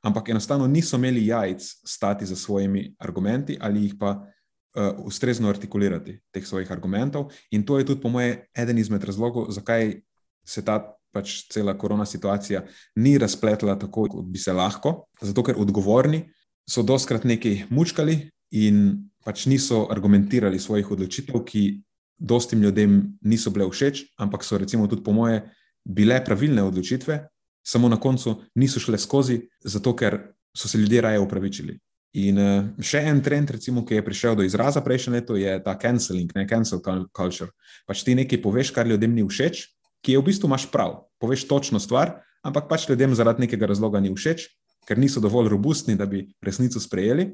[0.04, 6.20] ampak enostavno niso imeli jajc stati za svojimi argumenti ali jih pa uh, ustrezno artikulirati,
[6.32, 7.32] teh svojih argumentov.
[7.52, 10.02] In to je tudi, po mojem, eden izmed razlogov, zakaj
[10.46, 12.64] se ta pač cela korona situacija
[12.96, 15.06] ni razpletla tako, kot bi se lahko.
[15.22, 16.26] Zato, ker odgovorni
[16.70, 18.18] so doskrat nekaj mučkali
[18.52, 21.82] in pač niso argumentirali svojih odločitev, ki
[22.20, 25.42] dostim ljudem niso bile všeč, ampak so recimo tudi, po moje,
[25.84, 27.28] bile pravilne odločitve,
[27.64, 30.20] samo na koncu niso šle skozi, zato ker
[30.56, 31.80] so se ljudje raje upravičili.
[32.14, 35.74] In uh, še en trend, recimo, ki je prišel do izraza prejšnje leto, je ta
[35.82, 37.50] canceling, ne cancel culture.
[37.90, 39.64] Pač ti nekaj poveš, kar ljudem ni všeč,
[40.06, 41.08] ki je v bistvu imaš prav.
[41.18, 44.46] Poveš točno stvar, ampak pač ljudem zaradi nekega razloga ni všeč,
[44.86, 47.32] ker niso dovolj robustni, da bi resnico sprejeli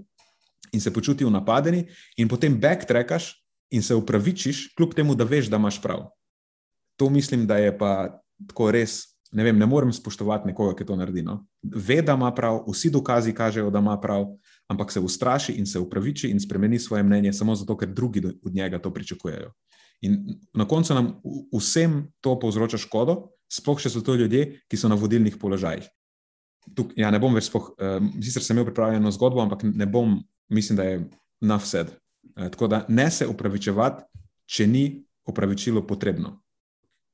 [0.72, 1.86] in se počutijo napadeni,
[2.18, 3.34] in potem backtrackaš
[3.72, 6.10] in se upravičiš, kljub temu, da veš, da imaš prav.
[6.98, 9.06] To mislim, da je pa tako res.
[9.32, 11.22] Ne, vem, ne morem spoštovati nekoga, ki to naredi.
[11.22, 11.44] No?
[11.62, 14.26] Ve, da ima prav, vsi dokazi kažejo, da ima prav,
[14.68, 18.56] ampak se ustraši in se upraviči in spremeni svoje mnenje, samo zato, ker drugi od
[18.56, 19.52] njega to pričakujejo.
[20.02, 20.18] In
[20.54, 21.12] na koncu nam
[21.54, 25.86] vsem to povzroča škodo, sploh če so to ljudje, ki so na vodilnih položajih.
[26.76, 30.20] Tuk, ja, ne bom več, spoh, uh, sicer sem imel pripravljeno zgodbo, ampak ne bom
[30.50, 31.04] mislim, da je
[31.42, 31.86] na vse.
[32.36, 34.04] E, tako da ne se upravičevati,
[34.46, 36.40] če ni upravičilo potrebno.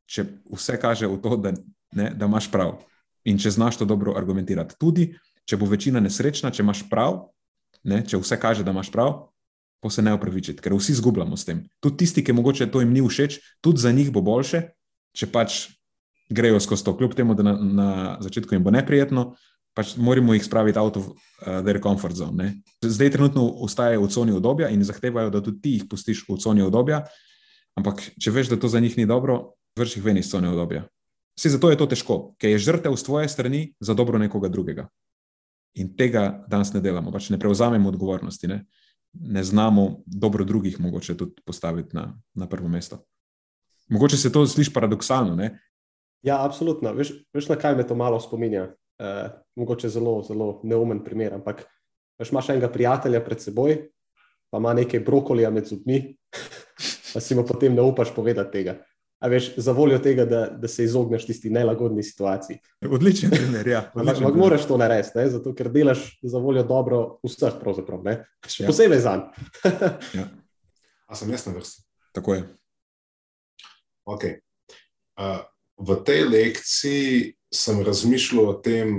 [0.05, 1.53] Če vse kaže v to, da,
[1.95, 2.77] ne, da imaš prav
[3.25, 4.77] in če znaš to dobro argumentirati.
[4.79, 5.09] Tudi
[5.45, 7.27] če bo večina nesrečna, če imaš prav,
[7.85, 9.27] ne, če vse kaže, da imaš prav,
[9.81, 11.61] pa se ne upravičiti, ker vsi zgubljamo s tem.
[11.83, 14.63] Tudi tisti, ki mogoče to jim ni všeč, tudi za njih bo boljše,
[15.15, 15.59] če pač
[16.33, 17.89] grejo skozi to, kljub temu, da na, na
[18.25, 19.35] začetku jim bo neprijetno,
[19.75, 22.35] pač moramo jih spraviti out of uh, their comfort zone.
[22.39, 22.47] Ne?
[22.81, 26.63] Zdaj, trenutno ostajajo v coni obdobja in zahtevajo, da tudi ti jih pustiš v coni
[26.63, 27.03] obdobja.
[27.75, 30.85] Ampak, če veš, da to za njih ni dobro, vrši jih ven iz cone obdobja.
[31.35, 34.87] Vsi zato je to težko, ker je žrtev z tvoje strani za dobro nekoga drugega.
[35.75, 38.61] In tega danes ne delamo, pač ne prevzamemo odgovornosti, ne,
[39.11, 43.03] ne znamo dobro drugih mogoče tudi postaviti na, na prvo mesto.
[43.91, 45.35] Mogoče se to sliši paradoksalno.
[45.35, 45.59] Ne?
[46.23, 46.93] Ja, absolutno.
[46.95, 48.71] Veš, veš, na kaj me to malo spominja?
[48.99, 51.33] Uh, mogoče zelo, zelo neumen primer.
[51.33, 51.65] Ampak,
[52.19, 53.77] veš, imaš enega prijatelja pred seboj,
[54.49, 56.17] pa ima nekaj brokolija med zubmi,
[57.13, 58.79] pa si mu potem ne upaš povedati tega.
[59.23, 62.57] A veš, za voljo tega, da, da se izogneš tisti nelagodni situaciji.
[62.91, 63.79] Odličen primer, ja.
[63.95, 68.17] Ampak moraš to narediti, zato ker delaš za voljo dobro vseh, pravzaprav, ne?
[68.45, 68.67] še ja.
[68.67, 69.47] posebej za njih.
[70.19, 70.27] ja.
[71.07, 71.85] A sem jaz na vrsti?
[72.13, 72.43] Tako je.
[74.05, 74.37] Okay.
[75.17, 75.41] Uh,
[75.77, 78.97] v tej lekciji sem razmišljal o tem,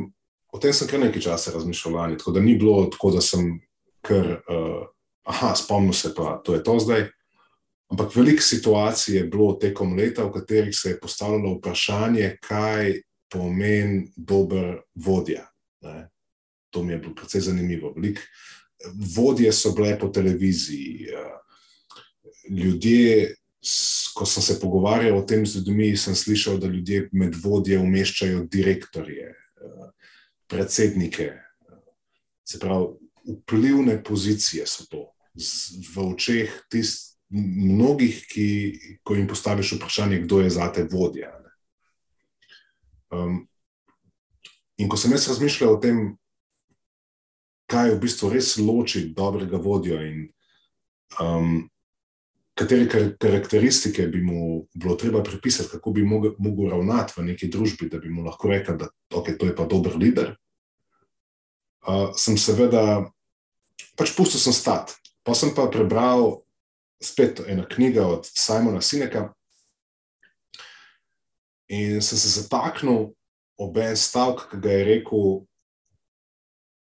[0.53, 3.59] o tem sem kar nekaj časa razmišljal, tako da ni bilo tako, da sem
[4.07, 4.87] kar, uh,
[5.27, 7.09] aha, spomnil se pa, to je to zdaj.
[7.93, 12.97] Ampak veliko situacij je bilo tekom leta, v katerih se je postavljalo vprašanje, kaj
[13.31, 15.47] pomeni dober vodja.
[15.87, 16.09] Ne?
[16.71, 17.93] To mi je bilo precej zanimivo.
[17.95, 18.21] Velik
[19.17, 21.39] vodje so bile po televiziji, eh,
[22.51, 23.35] ljudje
[24.15, 28.45] ko sem se pogovarjal o tem z ljudmi, sem slišal, da ljudje med vodje umeščajo
[28.53, 29.91] direktorje, eh,
[30.47, 31.33] predsednike.
[32.47, 32.95] Se pravi,
[33.27, 38.49] vplivne pozicije so to v očeh tistih mnogih, ki,
[39.11, 41.33] jim postaviš vprašanje, kdo je za te vodja.
[43.11, 43.49] Um,
[44.79, 46.17] in ko sem jaz razmišljal o tem,
[47.71, 50.29] kaj v bistvu res loči dobrega vodjo in
[51.21, 51.67] um,
[52.57, 57.99] katere karakteristike bi mu bilo treba pripisati, kako bi lahko ravnati v neki družbi, da
[58.01, 60.33] bi mu lahko rekel, da okay, to je pa dober lider.
[61.87, 63.05] Uh, sem seveda
[63.97, 64.97] pač pustil sem stati.
[65.23, 66.41] Pa sem pa prebral
[67.03, 69.29] spet eno knjigo od Simona Sineka
[71.69, 73.13] in sem se zataknil
[73.59, 75.29] ob en stavek, ki ga je rekel,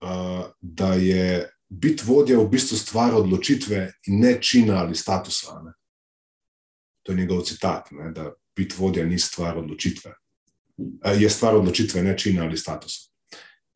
[0.05, 5.61] uh, da je biti vodja v bistvu stvar odločitve in ne čina ali statusa.
[5.65, 5.73] Ne?
[7.03, 8.13] To je njegov citat, ne?
[8.13, 10.15] da biti vodja ni stvar odločitve.
[11.19, 13.09] Je stvar odločitve, ne čina ali statusa.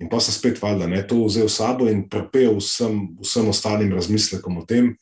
[0.03, 4.59] In pa sem spet valjda ne, to vzel sabo in prepel vsem, vsem ostalim razmislekom
[4.59, 4.97] o tem.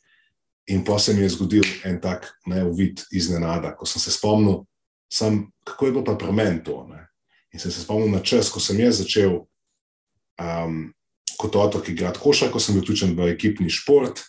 [0.68, 4.64] In pa se mi je zgodil en tak neuvid iznenada, ko sem se spomnil,
[5.12, 6.84] sam, kako je bilo pa pri meni to.
[6.90, 7.06] Ne?
[7.52, 10.92] In sem se spomnil na čas, ko sem jaz začel um,
[11.40, 14.20] kot otrok igrati košarko, ko sem bil vključen v ekipni šport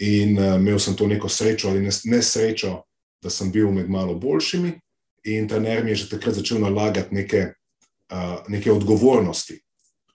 [0.00, 2.80] in uh, imel sem to neko srečo ali nesrečo,
[3.22, 4.72] da sem bil med malo boljšimi.
[5.24, 7.52] In trener mi je že takrat začel nalagati neke,
[8.10, 9.60] uh, neke odgovornosti,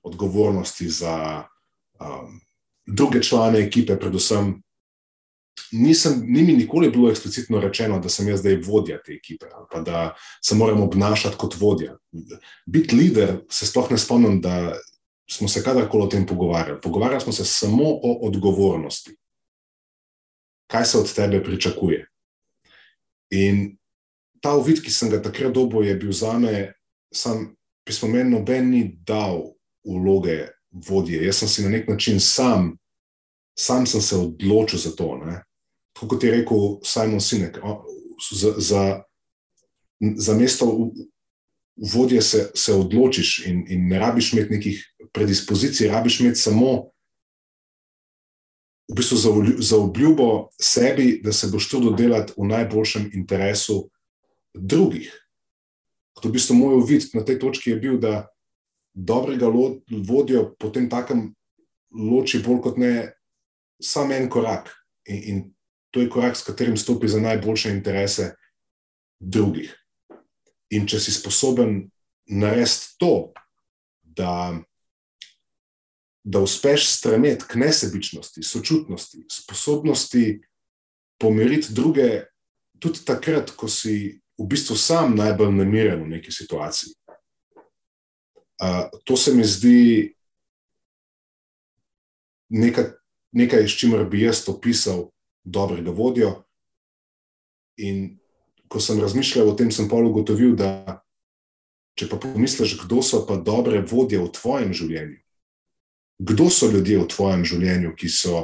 [0.03, 1.43] odgovornosti za
[1.99, 2.41] um,
[2.87, 4.57] druge člane ekipe, predvsem.
[5.71, 9.65] Nisem, ni mi nikoli bilo eksplicitno rečeno, da sem jaz zdaj vodja te ekipe ali
[9.71, 11.97] pa da se moram obnašati kot vodja.
[12.65, 14.75] Biti voditelj, se sploh ne spomnim, da
[15.31, 16.81] smo se kadarkoli o tem pogovarjali.
[16.81, 19.15] Pogovarjali smo se samo o odgovornosti.
[20.67, 22.07] Kaj se od tebe pričakuje?
[23.29, 23.77] In
[24.41, 26.73] ta uvid, ki sem ga takrat dobil, je bil za me,
[27.13, 27.55] sam
[27.87, 31.25] pismo meni, noben ni dal vloge vodje.
[31.25, 32.77] Jaz sem si na nek način sam,
[33.59, 35.17] sam sem se odločil za to.
[35.25, 35.41] Ne?
[35.95, 37.59] Tako kot je rekel Simon Sinek,
[38.31, 39.03] za, za,
[39.99, 40.91] za mesto
[41.77, 46.89] vodje se, se odločiš in, in ne rabiš imeti nekih predispozicij, rabiš imeti samo
[48.87, 53.89] v bistvu za, za obljubo sebi, da se boš to dodelati v najboljšem interesu
[54.53, 55.11] drugih.
[56.21, 58.27] To v bistvu moj uvid na tej točki, je bil, da
[58.93, 59.51] dobrega
[60.07, 61.35] vodjo potem takem
[61.93, 62.93] loči bolj kot ne
[63.83, 64.71] samo en korak.
[65.05, 65.43] In, in
[65.91, 68.33] to je korak, s katerim stopi za najboljše interese
[69.19, 69.75] drugih.
[70.75, 71.85] In če si sposoben
[72.27, 73.13] narediti to,
[74.03, 74.57] da
[76.29, 80.41] da uspeš stremeti k nesebičnosti, sočutnosti, sposobnosti
[81.19, 82.23] pomiriti druge,
[82.79, 86.91] tudi takrat, ko si v bistvu sam najbolj namiren v neki situaciji.
[88.59, 90.13] Uh, to se mi zdi
[92.49, 92.91] nekaj,
[93.31, 95.07] nekaj, s čimer bi jaz opisal
[95.43, 96.43] dobrega vodjo.
[97.77, 98.19] In
[98.67, 101.01] ko sem razmišljal o tem, sem pa ugotovil, da
[101.97, 105.17] če pa pomisliš, kdo so pa dobre vodje v tvojem življenju,
[106.19, 108.43] kdo so ljudje v tvojem življenju, ki so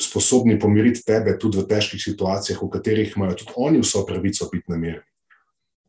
[0.00, 4.72] sposobni pomiriti tebe tudi v težkih situacijah, v katerih imajo tudi oni vso pravico biti
[4.72, 5.06] namirni.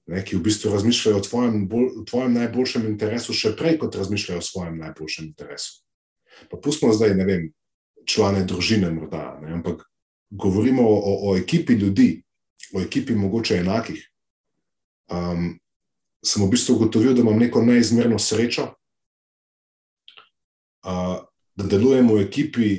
[0.06, 4.38] Ne, ki v bistvu razmišljajo o tvojem, bolj, tvojem najboljšem interesu, še prej, kot razmišljajo
[4.38, 5.82] o svojem najboljšem interesu.
[6.52, 7.48] Pa pustimo zdaj, ne vem,
[8.06, 9.82] člane družine, morda, ne, ampak
[10.30, 12.24] govorimo o, o ekipi ljudi,
[12.74, 14.02] o ekipi mogoče enakih.
[15.12, 15.60] Um,
[16.26, 18.72] sem v bistvu ugotovil, da imam neko neizmerno srečo,
[21.56, 22.70] da delujemo v ekipi,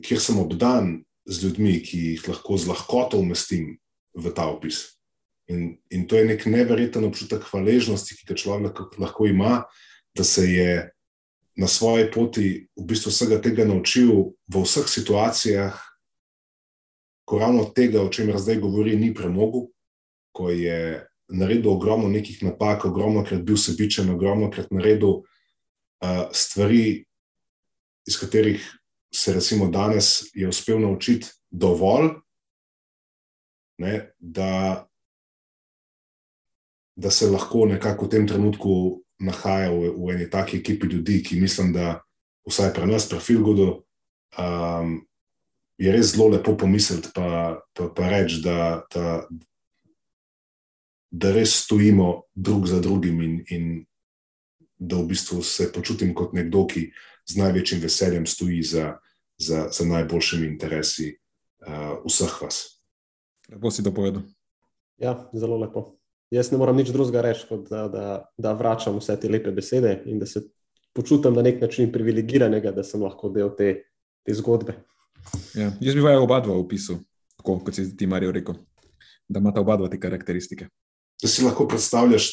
[0.00, 3.76] kjer sem obdan z ljudmi, ki jih lahko z lahkoto umestim
[4.16, 4.96] v ta opis.
[5.50, 9.64] In, in to je nek neverjeten občutek hvaležnosti, ki ga človek lahko ima,
[10.16, 10.72] da se je
[11.56, 15.76] na svoji poti v bistvu vsega tega naučil v vseh situacijah,
[17.30, 19.68] ko ravno tega, o čemer zdaj govori, ni premogel,
[20.34, 25.20] ko je naredil ogromno nekih napak, ogromno krat bil sebičen, ogromno krat naredil
[26.34, 27.04] stvari,
[28.08, 28.64] iz katerih
[29.14, 32.08] se recimo danes je uspel naučiti dovolj,
[33.78, 34.86] ne, da,
[36.96, 38.72] da se lahko nekako v tem trenutku
[39.22, 42.00] nahaja v, v eni taki ekipi ljudi, ki mislim, da
[42.48, 43.68] vsaj pri nas, pri Filgodu,
[44.34, 44.98] um,
[45.80, 49.22] je res zelo lepo pomisliti pa, pa, pa reči, da, da,
[51.10, 53.70] da res stojimo drug za drugim in, in
[54.76, 56.90] da v bistvu se počutim kot nekdo, ki
[57.28, 58.92] z največjim veseljem stoji za,
[59.40, 61.14] za, za najboljšimi interesi
[61.64, 62.60] uh, vseh vas.
[63.48, 64.22] Lepo si to povedal.
[65.00, 65.96] Ja, zelo lepo.
[66.30, 68.06] Jaz ne moram nič drugega reči, kot da, da,
[68.38, 70.44] da vračam vse te lepe besede in da se
[70.94, 73.72] počutim na nek način privilegiranega, da sem lahko del te,
[74.26, 74.76] te zgodbe.
[75.54, 77.00] Ja, jaz bi vajal oba dva v opisu,
[77.38, 78.54] tako kot si ti, Marijo, rekel,
[79.28, 80.68] da imata oba dva te karakteristike.
[81.22, 82.30] Da si lahko predstavljaš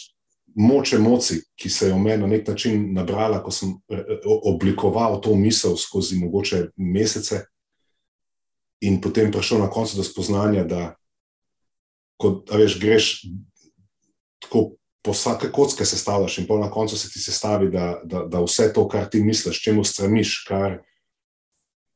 [0.57, 4.25] moč emocij, ki se je v meni na nek način nabrala, ko sem eh, eh,
[4.25, 7.43] oblikoval to misel skozi mogoče mesece,
[8.81, 10.95] in potem prišel na koncu do spoznanja, da
[12.17, 13.05] ko veš, greš
[14.41, 18.41] tako po vsake kocke sestavljaš, in pa na koncu se ti sestavi, da, da, da
[18.43, 20.79] vse to, kar ti misliš, čemu stremiš, kar,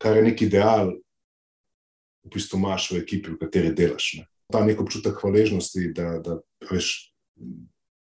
[0.02, 0.96] kar je nek ideal,
[2.26, 4.14] v bistvu imaš v ekipi, v kateri delaš.
[4.18, 4.26] Ne.
[4.52, 6.38] Ta nek občutek hvaležnosti, da, da
[6.70, 7.14] veš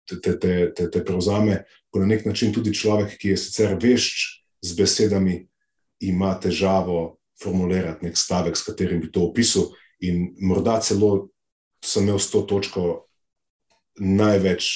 [0.08, 0.34] te, te,
[0.74, 4.26] te, te prevzame, ko na nek način tudi človek, ki je sicer vešč
[4.64, 5.44] z besedami,
[6.00, 9.70] ima težavo formulirati nek stavek, s katerim bi to opisal.
[10.00, 11.28] In morda celo
[11.84, 13.06] sem imel s to točko
[14.00, 14.68] največ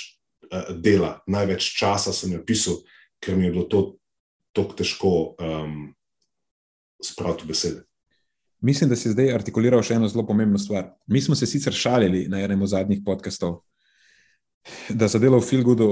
[0.53, 2.81] uh, dela, največ časa sem jo pisal,
[3.21, 3.83] ker mi je bilo to
[4.55, 5.95] tako težko um,
[7.07, 7.85] spraviti besede.
[8.65, 10.89] Mislim, da si zdaj artikuliral še eno zelo pomembno stvar.
[11.07, 13.61] Mi smo se sicer šalili na enem od zadnjih podkastov,
[14.89, 15.89] da za delo v Filgudu,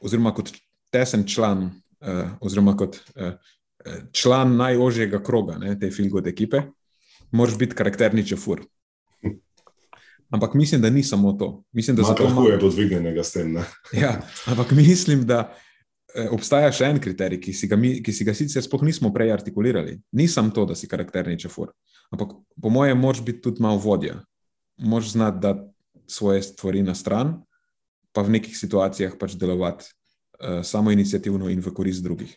[0.00, 0.54] oziroma kot
[0.90, 1.66] tesen član,
[2.00, 3.34] uh, oziroma kot uh,
[4.16, 6.62] član najožjega kroga ne, te Filgud ekipe,
[7.30, 8.64] moraš biti karakterni čefur.
[10.30, 11.64] Ampak mislim, da ni samo to.
[11.72, 13.56] Mislim, da zato lahko je to dvignjenega s tem.
[13.92, 15.56] Ja, ampak mislim, da
[16.30, 19.32] obstaja še en kriterij, ki si ga, mi, ki si ga sicer sploh nismo prej
[19.34, 19.98] artikulirali.
[20.16, 21.72] Ni samo to, da si karakterni čefur.
[22.10, 24.18] Ampak po mojem, moraš biti tudi malo vodja.
[24.78, 25.66] Moraš znati dati
[26.10, 27.36] svoje stvari na stran,
[28.12, 32.32] pa v nekih situacijah pač delovati uh, samo inicijativno in v korist drugih.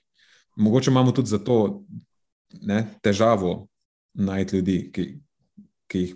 [0.55, 1.83] Mogoče imamo tudi zato
[2.61, 3.67] ne, težavo
[4.13, 5.07] najti ljudi, ki,
[5.89, 6.13] ki jih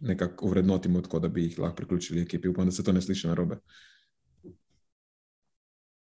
[0.00, 2.48] nekako uvrednotimo, tako da bi jih lahko priključili ekipi.
[2.48, 3.58] Upam, da se to ne sliši na robe.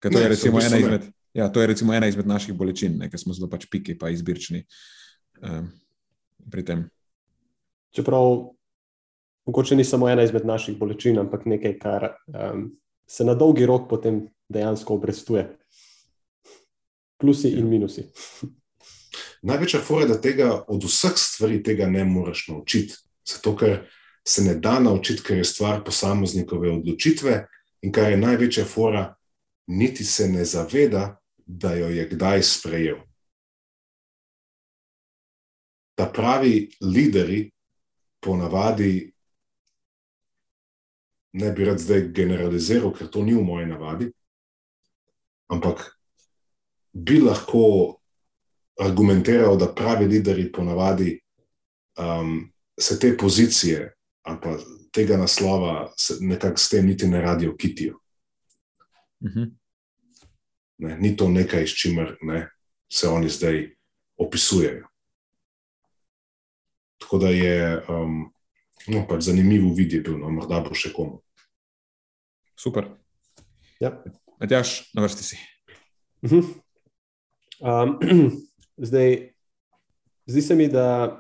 [0.02, 1.00] To, ne,
[1.34, 4.64] ja, to je recimo ena izmed naših bolečin, ker smo zelo pač piki, pa izbirčni
[5.46, 5.68] um,
[6.50, 6.82] pri tem.
[7.94, 8.32] Čeprav
[9.46, 12.72] mogoče ni samo ena izmed naših bolečin, ampak nekaj, kar um,
[13.08, 15.46] se na dolgi rok potem dejansko obrestuje.
[17.22, 17.60] Plusi ja.
[17.60, 18.08] in minusi.
[19.48, 22.98] Največja fora je, da tega od vseh stvari tega ne moreš naučiti.
[23.28, 23.80] Zato, ker
[24.28, 27.40] se ne da naučiti, ker je stvar posameznikove odločitve
[27.82, 29.08] in kar je največja fora,
[29.68, 32.98] niti se ne zaveda, da jo je kdaj sprejel.
[35.96, 37.52] Ta pravi lideri,
[38.20, 39.12] ponavadi,
[41.34, 44.12] ne bi rad zdaj generaliziral, ker to ni v moji navadi,
[45.52, 45.84] ampak
[46.94, 47.98] bi lahko
[48.80, 51.20] argumentiral, da pravi lideri ponavadi
[52.00, 54.58] um, se te pozicije ali pa
[54.92, 57.98] tega naslova nekako s tem niti ne radi okitijo.
[59.22, 59.40] Uh mhm.
[59.40, 59.52] -huh.
[60.78, 62.50] ne, ni to nekaj, s čimer ne,
[62.92, 63.76] se oni zdaj
[64.18, 64.88] opisujejo.
[66.98, 68.34] Tako da je um,
[68.88, 71.22] no, pač zanimivo videti, no, morda bo še komu.
[72.56, 72.88] Super.
[73.80, 74.04] Ja.
[74.40, 75.38] Matjaš, na vrsti si.
[76.22, 76.46] Uh -huh.
[77.60, 78.00] um,
[78.90, 79.34] zdaj,
[80.26, 81.18] zdi se mi, da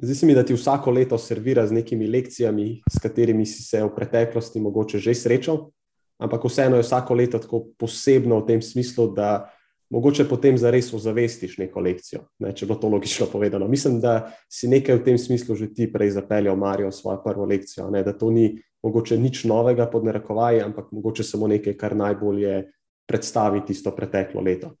[0.00, 3.82] Zdi se mi, da ti vsako leto servira z nekimi lekcijami, s katerimi si se
[3.82, 5.70] v preteklosti mogoče že srečal,
[6.18, 9.50] ampak vseeno je vsako leto tako posebno v tem smislu, da
[9.90, 13.68] mogoče potem zares ozavestiš neko lekcijo, ne, če bo to logično povedano.
[13.68, 17.88] Mislim, da si nekaj v tem smislu že ti prej zapeljal, Marijo, svojo prvo lekcijo,
[17.90, 22.68] ne, da to ni mogoče nič novega pod narekovaji, ampak mogoče samo nekaj, kar najbolje
[23.08, 24.74] predstavi tisto preteklo leto.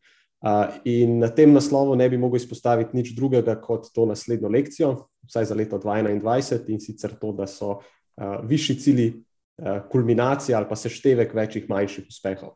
[0.84, 4.92] In na tem naslovu ne bi mogel izpostaviti nič drugega kot to naslednjo lekcijo,
[5.26, 7.80] vsaj za leto 2021, in sicer to, da so
[8.46, 9.08] višji cilji
[9.90, 12.54] kulminacija ali pa seštevek večjih manjših uspehov.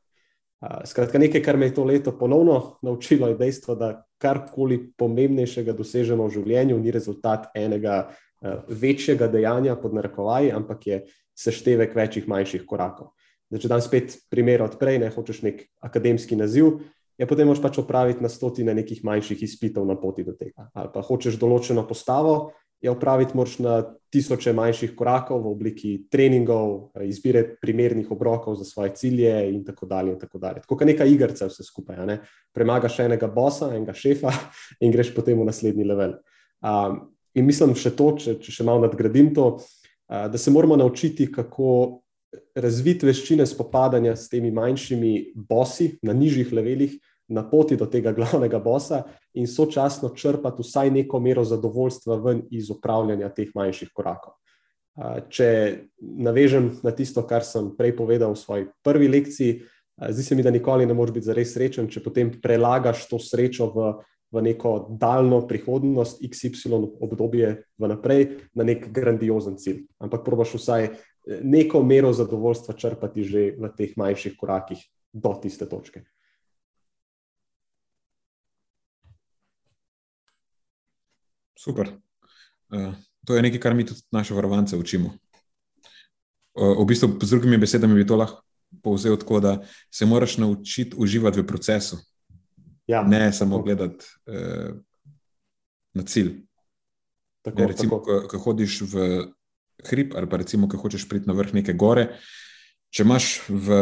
[0.86, 6.28] Skratka, nekaj, kar me je to leto ponovno naučilo, je dejstvo, da karkoli pomembnejšega dosežemo
[6.28, 8.12] v življenju, ni rezultat enega
[8.68, 11.00] večjega dejanja pod narekovaji, ampak je
[11.34, 13.10] seštevek večjih manjših korakov.
[13.50, 16.78] Zdaj, če dam spet primer odprej, ne hočeš nek akademski naziv
[17.22, 20.68] ja, potem moraš pač opraviti na stotine nekih manjših izpitov na poti do tega.
[20.74, 22.52] Ali pa hočeš določeno postavo,
[22.82, 23.74] je opraviti moraš na
[24.12, 30.12] tisoče manjših korakov v obliki treningov, izbire primernih obrokov za svoje cilje in tako dalje.
[30.12, 30.60] In tako dalje.
[30.66, 32.02] Tako kot neka igrica, vse skupaj.
[32.06, 32.18] Ne?
[32.52, 34.34] Premagaš enega bosa, enega šefa
[34.80, 36.18] in greš potem v naslednji level.
[36.60, 36.98] Um,
[37.34, 41.30] in mislim še to, če, če še malo nadgradim to, uh, da se moramo naučiti,
[41.32, 42.02] kako
[42.56, 46.98] razviti veščine spopadanja s temi manjšimi bosi na nižjih levelih,
[47.28, 49.02] na poti do tega glavnega bosa
[49.34, 54.34] in sočasno črpati vsaj neko mero zadovoljstva ven iz upravljanja teh manjših korakov.
[55.32, 55.48] Če
[56.00, 59.62] navežem na tisto, kar sem prej povedal v svoji prvi lekciji,
[60.10, 63.70] zdi se mi, da nikoli ne moreš biti zares srečen, če potem prelagaš to srečo
[63.72, 63.88] v,
[64.32, 69.84] v neko daljno prihodnost, XY obdobje vnaprej, na nek grandiozen cilj.
[70.02, 70.96] Ampak probaš vsaj eh,
[71.40, 74.80] neko mero zadovoljstva črpati že v teh manjših korakih
[75.12, 76.04] do tiste točke.
[81.64, 81.92] Super.
[82.70, 82.94] Uh,
[83.26, 85.14] to je nekaj, kar mi tudi naše varovance učimo.
[86.54, 88.42] Uh, v bistvu, z drugimi besedami, bi to lahko
[88.82, 89.52] povzel tako, da
[89.90, 91.98] se moraš naučiti uživati v procesu.
[92.86, 94.74] Ja, ne samo gledati uh,
[95.94, 96.40] na cilj.
[97.42, 99.06] Tako, ne, recimo, ko, ko hodiš v
[99.86, 102.08] hrib, ali pa recimo, ko hočeš priti na vrh neke gore,
[102.90, 103.78] če imaš v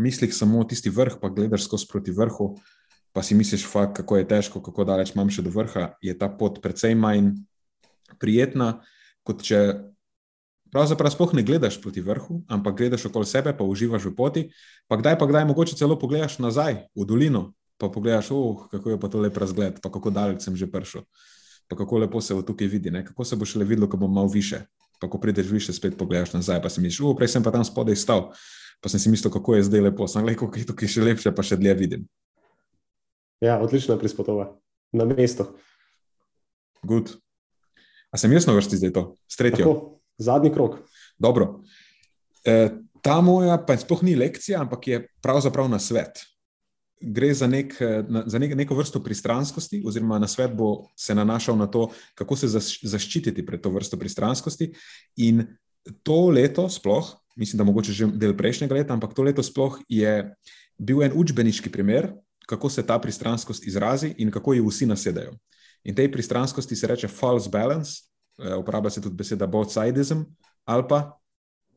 [0.00, 2.77] mislih samo tisti vrh, pa gledaš skozi proti vrhu, uh,
[3.12, 6.28] pa si misliš, fakt, kako je težko, kako daleč imam še do vrha, je ta
[6.28, 7.34] pot precej manj
[8.20, 8.78] prijetna,
[9.26, 9.62] kot če
[10.68, 14.42] Pravzaprav sploh ne gledaš proti vrhu, ampak gledaš okoli sebe, pa uživaš v poti.
[14.88, 19.00] Pa kdaj pa kdaj mogoče celo pogledaš nazaj v dolino, pa pogledaš, oh, kako je
[19.00, 21.06] pa to lep razgled, pa kako daleč sem že prišel,
[21.68, 23.04] pa kako lepo se v tukaj vidi, ne?
[23.04, 24.66] kako se bo še le videlo, ko bom malo više.
[25.00, 27.64] Pa ko prideš više, spet pogledaš nazaj, pa si misliš, oh, prej sem pa tam
[27.64, 28.34] spodaj stal,
[28.82, 31.32] pa sem si mislil, kako je zdaj lepo, sem rekel, kako je tukaj še lepše,
[31.32, 32.08] pa še dlje vidim.
[33.40, 34.56] Ja, odlično je prispotova
[34.92, 35.52] na mesto.
[36.82, 37.16] Good.
[38.10, 39.64] A sem jaz na vrsti zdaj to, s tretjo?
[39.64, 40.78] Tako zadnji krok.
[41.18, 41.60] Dobro.
[42.44, 42.70] E,
[43.02, 46.24] ta moja pa sploh ni lekcija, ampak je pravzaprav na svet.
[47.00, 47.76] Gre za, nek,
[48.26, 52.48] za nek, neko vrsto pristranskosti, oziroma na svet bo se nanašal na to, kako se
[52.82, 54.72] zaščititi pred to vrsto pristranskosti.
[55.22, 55.44] In
[56.02, 60.34] to leto, sploh, mislim, da mogoče že del prejšnjega leta, ampak to leto sploh je
[60.78, 62.10] bil en učbeniški primer,
[62.48, 65.36] kako se ta pristranskost izrazi in kako ji vsi nasedajo.
[65.84, 70.22] In tej pristranskosti se reče false balance, Eh, uporablja se tudi beseda both-sidism
[70.64, 71.20] ali pa,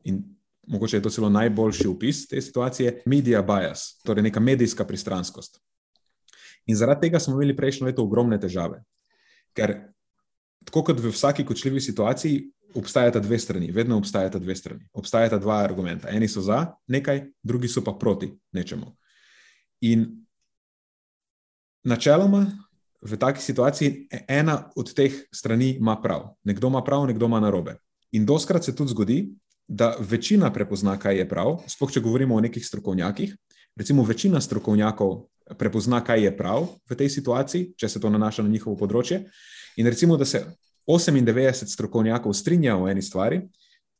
[0.04, 0.22] in
[0.66, 5.58] mogoče je to celo najboljši opis te situacije, media bias, torej neka medijska pristranskost.
[6.66, 8.82] In zaradi tega smo imeli prejšnjo leto ogromne težave.
[9.56, 9.74] Ker,
[10.64, 12.44] tako kot v vsaki kočljivi situaciji,
[12.74, 14.86] obstajata dve strani, vedno obstajata dve strani.
[14.92, 16.08] Obstajata dva argumenta.
[16.10, 18.92] Eni so za nekaj, drugi so pa proti nečemu.
[19.80, 20.21] In
[21.84, 22.46] načeloma
[23.02, 26.34] v taki situaciji ena od teh strani ima prav.
[26.44, 27.76] Nekdo ima prav, nekdo ima narobe.
[28.12, 29.18] In doskrat se tudi zgodi,
[29.68, 33.36] da večina prepozna, kaj je prav, sploh če govorimo o nekih strokovnjakih.
[33.76, 35.22] Recimo, večina strokovnjakov
[35.58, 39.22] prepozna, kaj je prav v tej situaciji, če se to nanaša na njihovo področje.
[39.80, 40.44] In recimo, da se
[40.86, 43.40] 98 strokovnjakov strinja o eni stvari,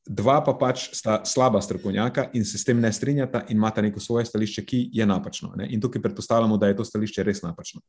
[0.06, 4.00] dva pa pač sta slaba strokovnjaka in se s tem ne strinjata in imata neko
[4.00, 5.52] svoje stališče, ki je napačno.
[5.56, 5.68] Ne?
[5.70, 7.80] In tukaj predpostavljamo, da je to stališče res napačno.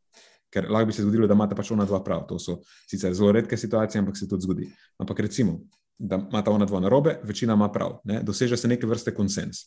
[0.53, 2.27] Ker lahko bi se zgodilo, da imata pač ona dva prav.
[2.29, 2.59] To so
[2.89, 4.69] sicer zelo redke situacije, ampak se tudi zgodi.
[5.01, 5.59] Ampak recimo,
[5.97, 7.97] da imata ona dva narobe, večina ima prav.
[8.03, 8.21] Ne?
[8.23, 9.65] Doseže se neke vrste konsens.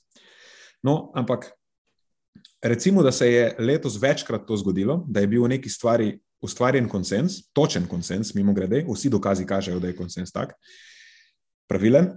[0.82, 1.50] No, ampak
[2.62, 6.86] recimo, da se je letos večkrat to zgodilo, da je bil v neki stvari ustvarjen
[6.88, 10.52] konsens, točen konsens, mimo grede, vsi dokazi kažejo, da je konsens tak,
[11.66, 12.12] pravilen,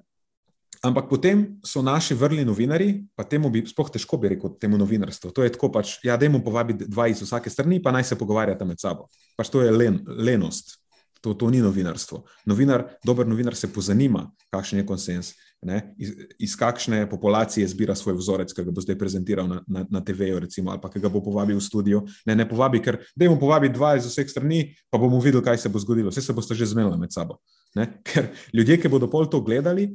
[0.79, 5.31] Ampak potem so naši vrli novinari, pa temu bi sploh težko bi rekel, temu novinarstvu.
[5.35, 8.19] To je tako pač, ja, da jim povabiti dva iz vsake strani, pa naj se
[8.19, 9.09] pogovarjata med sabo.
[9.35, 10.77] Pač to je len, lenost,
[11.19, 12.23] to, to ni novinarstvo.
[12.47, 15.81] Novinar, dober novinar se pozanima, kakšen je konsens, ne?
[15.99, 19.99] iz, iz kakšne populacije zbira svoj vzorec, ki ga bo zdaj prezentiral na, na, na
[19.99, 22.05] TV-ju, recimo, ali pa ki ga bo povabil v studio.
[22.23, 25.59] Ne, ne povabi, ker da jim povabi dva iz vseh strani, pa bomo videli, kaj
[25.59, 26.13] se bo zgodilo.
[26.13, 27.41] Vse se boste že zmenili med sabo.
[27.75, 27.89] Ne?
[28.07, 29.89] Ker ljudje, ki bodo pol to gledali,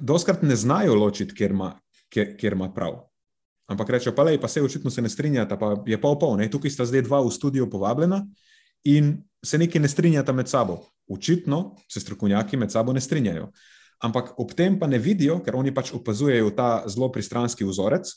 [0.00, 1.72] doskrat ne znajo ločiti, kjer ima,
[2.08, 3.00] kjer, kjer ima prav.
[3.70, 6.36] Ampak rečejo, pa, lej, pa se očitno se ne strinjata, pa je pol pol.
[6.40, 6.48] Ne?
[6.50, 8.24] Tukaj sta zdaj dva v studiu povabljena
[8.84, 10.80] in se nekaj ne strinjata med sabo.
[11.10, 13.50] Očitno se strokovnjaki med sabo ne strinjajo.
[14.02, 18.10] Ampak ob tem pa ne vidijo, ker oni pač opazujejo ta zelo pristranski vzorec.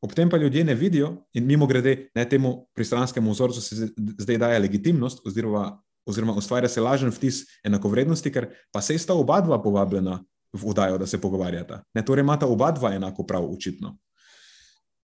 [0.00, 3.88] Ob tem pa ljudje ne vidijo, in mimo grede, ne temu pristranskemu vzorcu se
[4.18, 9.40] zdaj daje legitimnost, oziroma, oziroma ustvarja se lažen vtis enakovrednosti, ker pa se sta oba
[9.40, 10.20] dva povabljena
[10.54, 11.82] v oddajo, da se pogovarjata.
[11.94, 13.96] Ne, torej, imata oba dva enako prav, očitno.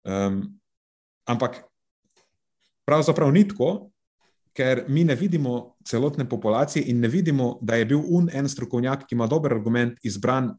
[0.08, 0.42] Um,
[1.28, 1.64] ampak
[2.88, 3.90] pravzaprav ni tako,
[4.58, 9.06] ker mi ne vidimo celotne populacije in ne vidimo, da je bil un en strokovnjak,
[9.08, 10.54] ki ima dober argument, izbran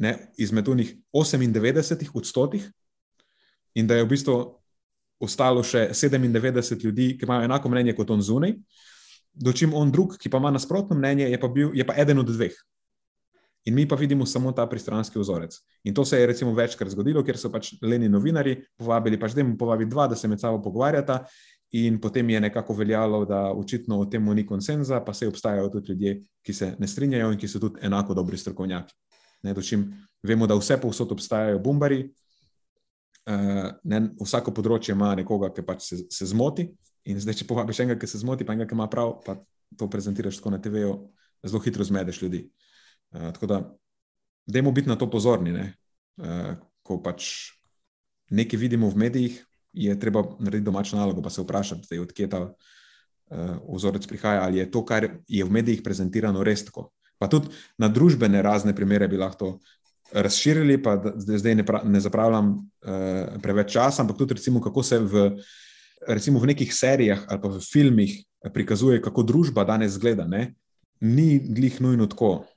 [0.00, 2.70] ne, izmed unih 98 odstotkov,
[3.74, 4.36] in da je v bistvu
[5.20, 8.54] ostalo še 97 ljudi, ki imajo enako mnenje kot on zunaj.
[9.30, 12.32] Dočim on drug, ki pa ima nasprotno mnenje, je pa, bil, je pa eden od
[12.32, 12.56] dveh.
[13.64, 15.56] In mi pa vidimo samo ta pristranski vzorec.
[15.84, 19.42] In to se je recimo večkrat zgodilo, ker so pač leni novinari povabili, pač da
[19.44, 21.24] jim povabi dva, da se med sabo pogovarjata.
[21.76, 25.92] In potem je nekako veljalo, da očitno o tem ni konsenza, pa se obstajajo tudi
[25.92, 28.94] ljudje, ki se ne strinjajo in ki so tudi enako dobri strokovnjaki.
[29.42, 29.84] Ne, dočim,
[30.22, 32.00] vemo, da vse povsod obstajajo bombari,
[33.28, 36.66] uh, ne, vsako področje ima nekoga, ki pač se, se zmoti.
[37.06, 39.38] In zdaj, če povabiš enega, ki se zmoti, pa enega, ki ima prav, pa
[39.78, 40.96] to prezentiraš tako na TV-ju,
[41.46, 42.42] zelo hitro zmedeš ljudi.
[42.48, 42.69] Uh,
[43.10, 43.60] tako da,
[44.46, 45.54] dajmo biti na to pozorni.
[46.20, 47.54] Uh, ko pač
[48.30, 49.34] nekaj vidimo v medijih,
[49.72, 52.54] je treba narediti domačo nalogo, pa se vprašati, odkje ta uh,
[53.68, 56.90] vzorec prihaja, ali je to, kar je v medijih prezentirano, res tako.
[57.18, 59.58] Pa tudi na družbene razne primere bi lahko
[60.12, 64.98] razširili, pa zdaj ne, pra, ne zapravljam uh, preveč časa, ampak tudi recimo, kako se
[64.98, 65.26] v,
[66.08, 68.16] recimo v nekih serijah ali pa v filmih
[68.52, 70.26] prikazuje, kako družba danes zgleda.
[70.26, 70.54] Ne?
[71.00, 72.49] Ni glih nujno tako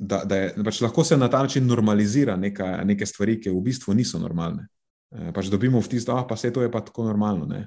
[0.00, 3.60] da, da, je, pač lahko se na ta način normalizira neka, neke stvari, ki v
[3.64, 4.64] bistvu niso normalne.
[5.12, 7.44] E, pač dobimo vtis, da pa se to je pa tako normalno.
[7.46, 7.66] Ne?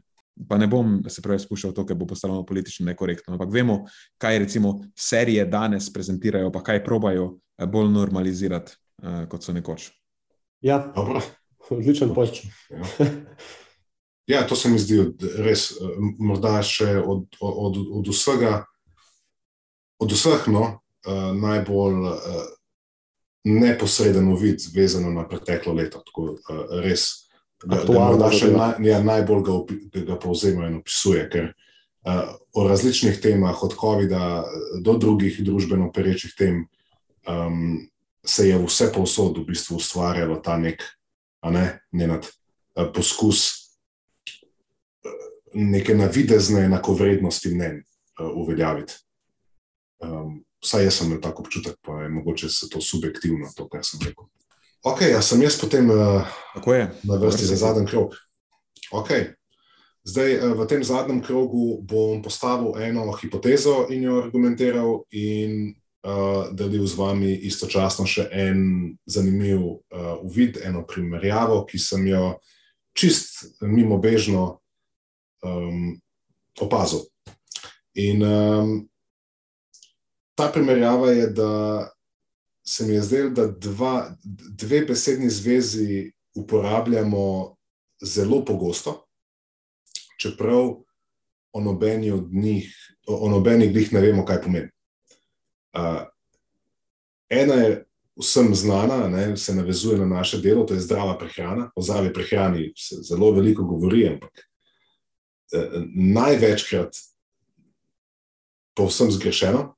[0.49, 3.35] Pa ne bom se pravi spuščal to, ker bo postalo politično nekorektno.
[3.35, 3.83] Ampak vemo,
[4.17, 7.35] kaj recimo serije danes prezentirajo, pa kaj probajo
[7.69, 8.73] bolj normalizirati,
[9.03, 9.91] uh, kot so nekoč.
[10.65, 10.79] Ja,
[11.69, 12.47] odličen poč.
[12.73, 13.09] Ja.
[14.39, 15.03] ja, to se mi zdi
[15.37, 15.69] res,
[16.17, 18.63] morda še od, od, od vsega,
[20.01, 22.17] od vseh, no, uh, najbolj uh,
[23.43, 26.03] neposreden vid, vezano na preteklo leto.
[26.05, 27.27] Tako, uh, res,
[27.63, 27.83] da,
[28.19, 29.57] da še naj, ja, najbolj ga,
[30.11, 31.25] ga povzema in opisuje.
[31.31, 31.49] Ker,
[32.07, 34.43] uh, o različnih temah, od COVID-a
[34.83, 36.63] do drugih družbeno perečih tem,
[37.27, 37.81] um,
[38.23, 40.83] se je vse povsod v bistvu ustvarjalo ta nek
[41.51, 42.29] ne, nenad,
[42.79, 43.63] uh, poskus
[45.53, 48.95] neke navidezne enakovrednosti mnen uh, uveljaviti.
[49.99, 53.83] Um, vsaj jaz sem imel tako občutek, pa je mogoče se to subjektivno, to, kar
[53.85, 54.25] sem rekel.
[54.83, 56.27] Ok, ja sem jaz potem uh,
[57.03, 58.15] na vrsti za zadnji krok.
[58.91, 59.31] Okay.
[60.03, 65.71] Zdaj, uh, v tem zadnjem krogu bom postavil eno hipotezo in jo argumentiral, in
[66.03, 68.59] uh, delil z vami istočasno še en
[69.07, 72.35] zanimiv uh, uvid, eno primerjavo, ki sem jo
[72.93, 74.59] čist mimo bežno
[75.43, 75.95] um,
[76.59, 77.07] opazil.
[77.95, 78.75] In um,
[80.35, 81.89] ta primerjava je, da
[82.65, 84.15] se mi je zdelo, da dva,
[84.49, 87.55] dve besedni zvezi uporabljamo
[88.01, 89.05] zelo pogosto,
[90.19, 90.75] čeprav
[91.53, 92.75] o nobeni od njih,
[93.07, 94.69] o nobenih njih ne vemo, kaj pomeni.
[95.73, 96.01] Uh,
[97.29, 101.71] ena je vsem znana, ne, se navezuje na naše delo, to je zdrava prehrana.
[101.75, 104.31] O zdravi prehrani se zelo veliko govori, ampak
[105.53, 106.97] uh, največkrat
[108.75, 109.75] povsem zgrešeno.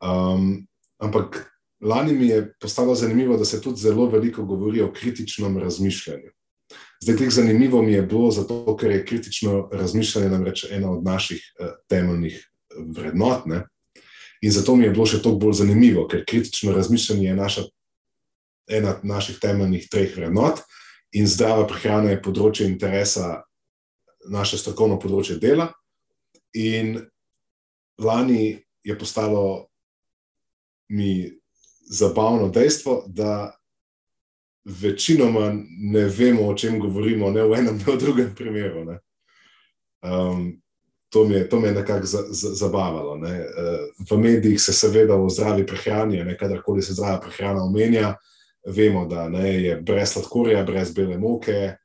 [0.00, 0.66] Um,
[0.98, 6.30] Ampak lani mi je postalo zanimivo, da se tudi zelo veliko govori o kritičnem razmišljanju.
[7.02, 11.42] Zdaj, teh zanimivo mi je bilo zato, ker je kritično razmišljanje namreč ena od naših
[11.60, 13.46] uh, temeljnih eh, vrednot.
[13.46, 13.66] Ne?
[14.40, 17.62] In zato mi je bilo še toliko bolj zanimivo, ker kritično razmišljanje je naša,
[18.70, 20.64] ena od naših temeljnih treh vrednot
[21.12, 23.42] in zdrava prehrana je področje interesa,
[24.28, 25.68] naše strokovno področje dela.
[26.56, 26.98] In
[28.02, 29.68] lani je postalo
[30.88, 31.32] mi
[31.90, 33.56] zabavno dejstvo, da
[34.64, 35.52] večinoma
[35.92, 38.98] ne vemo, o čem govorimo, ne v enem, ne v drugem primeru.
[40.02, 40.62] Um,
[41.08, 43.16] to me je, je nekako za, za, zabavalo.
[43.16, 43.38] Ne?
[43.40, 48.14] Uh, v medijih se seveda o zdravi prehrani, ne kadarkoli se zdrava prehrana omenja,
[48.66, 51.76] vemo, da ne, je brez sladkorja, brez bele moke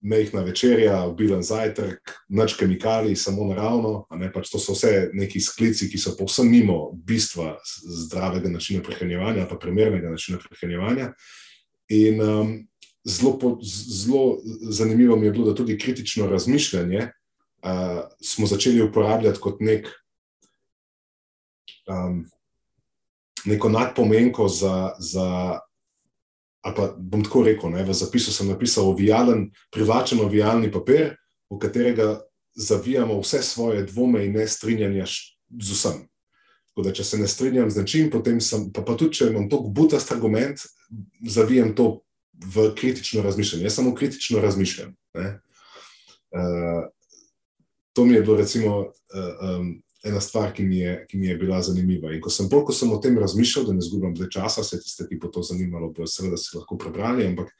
[0.00, 4.06] mehna večerja, obilen zajtrk, nič kemikalij, samo naravno.
[4.34, 7.56] Pač to so vse neki sklici, ki so povsem mimo bistva
[8.06, 11.12] zdravega načina prehranjevanja, pa primernega načina prehranjevanja.
[11.88, 12.52] In um,
[13.04, 14.38] zelo, po, zelo
[14.70, 19.88] zanimivo mi je bilo, da tudi kritično razmišljanje uh, smo začeli uporabljati kot nek.
[21.88, 22.26] Um,
[23.44, 25.58] Neko nadpomenko za, za
[26.60, 31.14] ali pa bom tako rekel, ne, v zapisu sem napisal ovijalen, privlačen ovijalni papir,
[31.50, 32.20] v katerega
[32.58, 36.02] zavijamo vse svoje dvome in nestrinjanja z vsem.
[36.68, 39.48] Tako da, če se ne strinjam z nečim, potem sem, pa, pa tudi če imam
[39.50, 40.62] tako butast argument,
[41.26, 42.00] zavijam to
[42.38, 43.64] v kritično razmišljanje.
[43.64, 44.94] Jaz samo kritično razmišljam.
[45.14, 46.86] Uh,
[47.92, 51.36] to mi je bilo, recimo, uh, um, ena stvar, ki mi, je, ki mi je
[51.38, 52.12] bila zanimiva.
[52.14, 54.78] In ko sem bolj, ko sem o tem razmišljal, da ne zgubim več časa, se
[54.82, 57.50] tiste, ki bo to zanimalo, bo seveda si lahko prebrali, ampak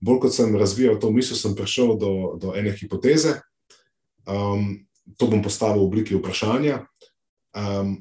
[0.00, 3.38] bolj kot sem razvijal to misel, sem prišel do, do ene hipoteze.
[4.28, 4.86] Um,
[5.16, 6.82] to bom postavil v obliki vprašanja.
[7.56, 7.96] Um,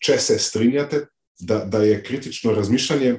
[0.00, 1.06] če se strinjate,
[1.40, 3.16] da, da je kritično razmišljanje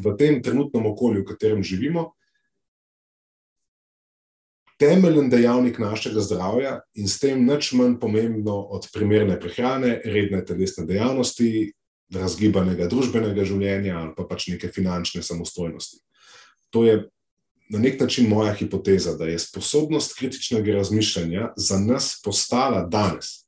[0.00, 2.14] v tem trenutnem okolju, v katerem živimo,
[4.78, 10.86] temeljen dejavnik našega zdravja in s tem nič manj pomembno od primerne prehrane, redne telesne
[10.86, 11.72] dejavnosti,
[12.14, 16.02] razgibanega družbenega življenja ali pa pač neke finančne samostojnosti.
[16.70, 17.04] To je
[17.70, 23.44] na nek način moja hipoteza, da je sposobnost kritičnega razmišljanja za nas postala danes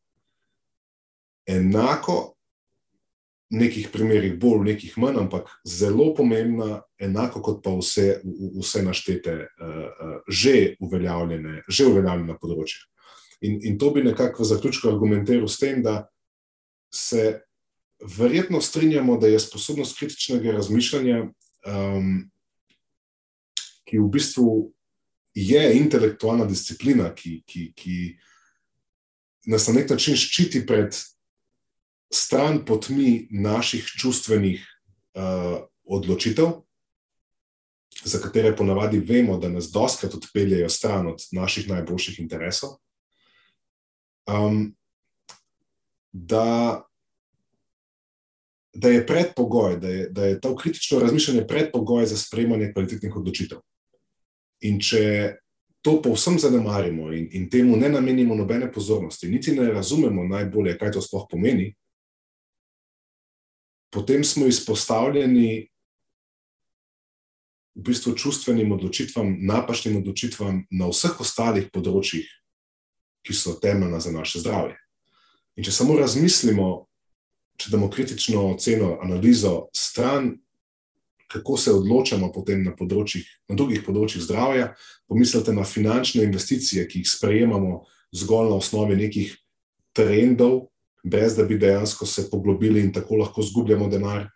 [1.46, 2.36] enako
[3.51, 8.20] nekih primerih bolj, v nekih manj, ampak zelo pomembna, enako kot pa vse,
[8.59, 12.82] vse naštete, uh, uh, že uveljavljene, že uveljavljene področje.
[13.47, 16.09] In, in to bi nekako v zaključku argumentiral s tem, da
[16.90, 17.42] se
[18.18, 21.22] verjetno strinjamo, da je sposobnost kritičnega razmišljanja,
[21.66, 22.30] um,
[23.86, 24.49] ki v bistvu
[25.36, 27.97] je intelektualna disciplina, ki, ki, ki
[29.53, 30.97] nas na nek način ščiti pred
[32.16, 34.64] stran potmi naših čustvenih
[35.14, 36.62] uh, odločitev,
[38.04, 42.76] za katere ponavadi vemo, da nas doskrat odpeljejo stran od naših najboljših interesov.
[44.26, 44.74] Um,
[46.12, 46.82] da
[48.76, 53.58] da je predpogoj, da je, da je to kritično razmišljanje predpogoj za sprejemanje kvalitetnih odločitev.
[54.60, 55.36] In če
[55.80, 60.92] to povsem zanemarimo in, in temu ne namenimo nobene pozornosti, niti ne razumemo najbolje, kaj
[60.92, 61.70] to sploh pomeni,
[63.97, 65.68] potem smo izpostavljeni
[67.76, 72.28] v bistvu čustvenim odločitvam, napačnim odločitvam na vseh ostalih področjih,
[73.24, 74.76] ki so temeljna za naše zdravje.
[75.57, 76.68] In če samo razmislimo,
[77.57, 80.34] če damo kritično oceno, analizo stran,
[81.32, 84.74] kako se odločamo potem na, na drugih področjih zdravja,
[85.09, 87.80] pomislite na finančne investicije, ki jih sprejemamo
[88.12, 89.32] zgolj na osnovi nekih
[89.97, 90.66] trendov,
[91.07, 94.26] brez da bi dejansko se poglobili in tako lahko zgubljamo denar.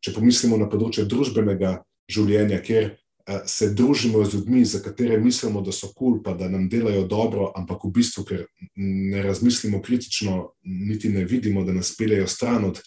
[0.00, 5.62] Če pomislimo na področje družbenega življenja, kjer eh, se družimo z ljudmi, za katere mislimo,
[5.66, 9.82] da so kul, cool, pa da nam delajo dobro, ampak v bistvu, ker ne razmislimo
[9.82, 12.80] kritično, niti ne vidimo, da nas peljejo stran od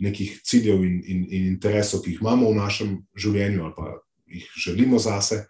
[0.00, 3.96] nekih ciljev in, in, in interesov, ki jih imamo v našem življenju ali pa
[4.30, 5.44] jih želimo zase.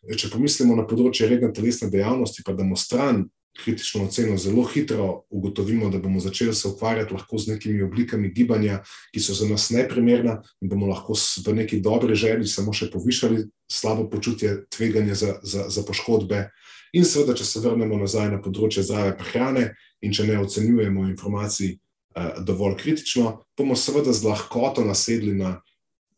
[0.00, 3.26] Če pomislimo na področje redne telesne dejavnosti, pa damo stran
[3.64, 8.80] kritično oceno, zelo hitro ugotovimo, da bomo začeli se ukvarjati lahko z nekimi oblikami gibanja,
[9.12, 11.14] ki so za nas neprimerna, in bomo lahko
[11.46, 16.48] v neki dobri želji samo še povišali slabo počutje, tveganje za, za, za poškodbe.
[16.92, 19.70] In seveda, če se vrnemo nazaj na področje zdrave prehrane,
[20.02, 25.60] in če ne ocenjujemo informacij uh, dovolj kritično, bomo seveda z lahkoto nasedli na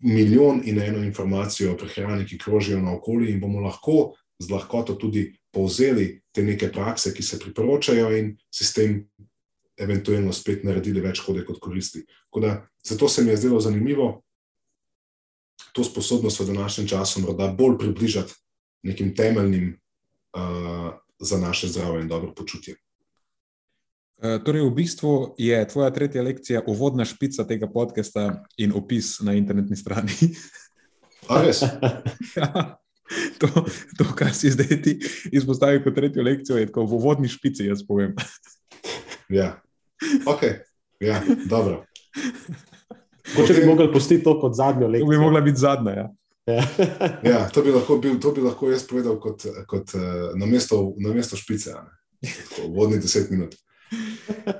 [0.02, 5.30] milijon in eno informacijo o prehrani, ki krožijo naokoli, in bomo lahko z lahkoto tudi
[5.52, 8.98] povzeli te neke prakse, ki se priporočajo, in si s tem
[9.76, 12.04] eventualno spet naredili več škode kot koristi.
[12.40, 14.22] Da, zato se mi je zdelo zanimivo
[15.72, 18.34] to sposobnost v današnjem času morda bolj približati
[18.82, 19.80] nekim temeljnim
[20.36, 22.74] uh, za naše zdravje in dobro počutje.
[24.16, 29.34] Uh, torej, v bistvu je tvoja tretja lekcija uvodna špica tega podcasta in opis na
[29.34, 30.12] internetni strani.
[31.28, 31.62] A res?
[32.36, 32.81] ja
[33.40, 33.48] to,
[33.98, 34.98] to, kar si zdaj ti
[35.32, 38.14] izpostavil kot tretjo lekcijo, je tako v vodni špici, jaz povem.
[39.38, 39.54] ja,
[40.26, 40.44] ok,
[41.00, 41.82] ja, dobro.
[43.32, 45.06] Če bi mogli postiti to kot zadnjo lekcijo.
[45.06, 45.94] To bi mogla biti zadnja.
[45.96, 46.08] Ja.
[46.46, 46.62] Ja.
[47.32, 50.82] ja, to bi lahko, bil, to bi lahko jaz povedal kot, kot uh, na, mesto,
[50.98, 51.76] na mesto špice,
[52.74, 53.54] vodni deset minut.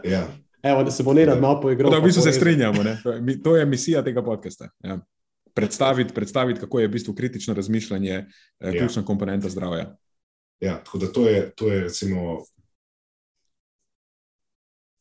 [0.07, 0.28] Ja.
[0.62, 1.90] Evo, da se bo ne rad malo poigral.
[1.90, 3.00] Da, v bistvu se strinjamo, ne?
[3.42, 4.70] to je misija tega podcasta.
[4.86, 5.00] Ja
[5.55, 8.26] predstaviti, predstaviti, kako je v bistvu kritično razmišljanje eh,
[8.61, 8.72] ja.
[8.72, 9.96] ključna komponenta zdravja.
[10.61, 12.44] Ja, tako da to je, to je recimo.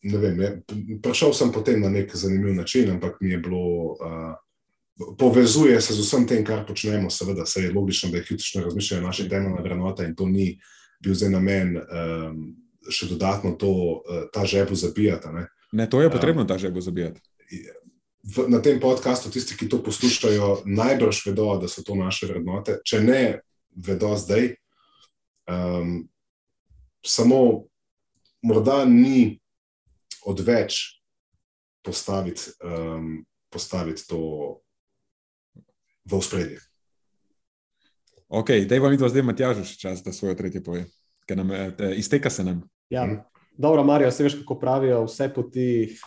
[0.03, 0.61] Ne vem, je,
[1.03, 6.01] prišel sem potem na nek zanimiv način, ampak mi je bilo, uh, povezuje se z
[6.01, 10.05] vsem tem, kar počnemo, seveda, se je logično, da je kritično razmišljanje naše temeljne vrednote
[10.05, 10.59] in to ni
[11.03, 12.41] bil zdaj namen um,
[12.89, 15.27] še dodatno to, uh, ta žebu zabijati.
[15.27, 15.45] Ne?
[15.71, 17.21] ne, to je potrebno, uh, ta žebu zabijati
[18.23, 22.79] v, na tem podkastu, tisti, ki to poslušajo, najbrž vedo, da so to naše vrednote.
[22.85, 23.23] Če ne
[23.71, 24.53] vedo zdaj,
[25.49, 26.03] um,
[27.05, 27.67] samo
[28.41, 29.39] morda ni
[30.25, 31.01] odveč
[31.81, 34.21] postaviti, um, postaviti to
[36.05, 36.59] v spredje.
[38.31, 40.85] Ok, da je vam vidno zdaj, Matjaž, še čas, da svoje tretje pove,
[41.27, 42.61] ker nam eh, izteka se nam.
[42.89, 43.03] Ja.
[43.57, 45.97] Dobro, Marijo, se veš, kako pravijo, vse poti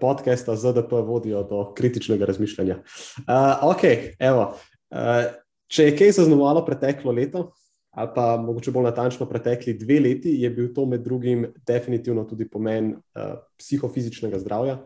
[0.00, 2.76] podcasta ZDP vodijo do kritičnega razmišljanja.
[3.18, 3.24] Uh,
[3.70, 4.54] okay, evo,
[4.90, 5.24] uh,
[5.68, 7.50] če je kaj zaznamovalo preteklo leto,
[7.90, 12.48] ali pa mogoče bolj natančno pretekli dve leti, je bil to med drugim definitivno tudi
[12.48, 14.78] pomen uh, psihofizičnega zdravja.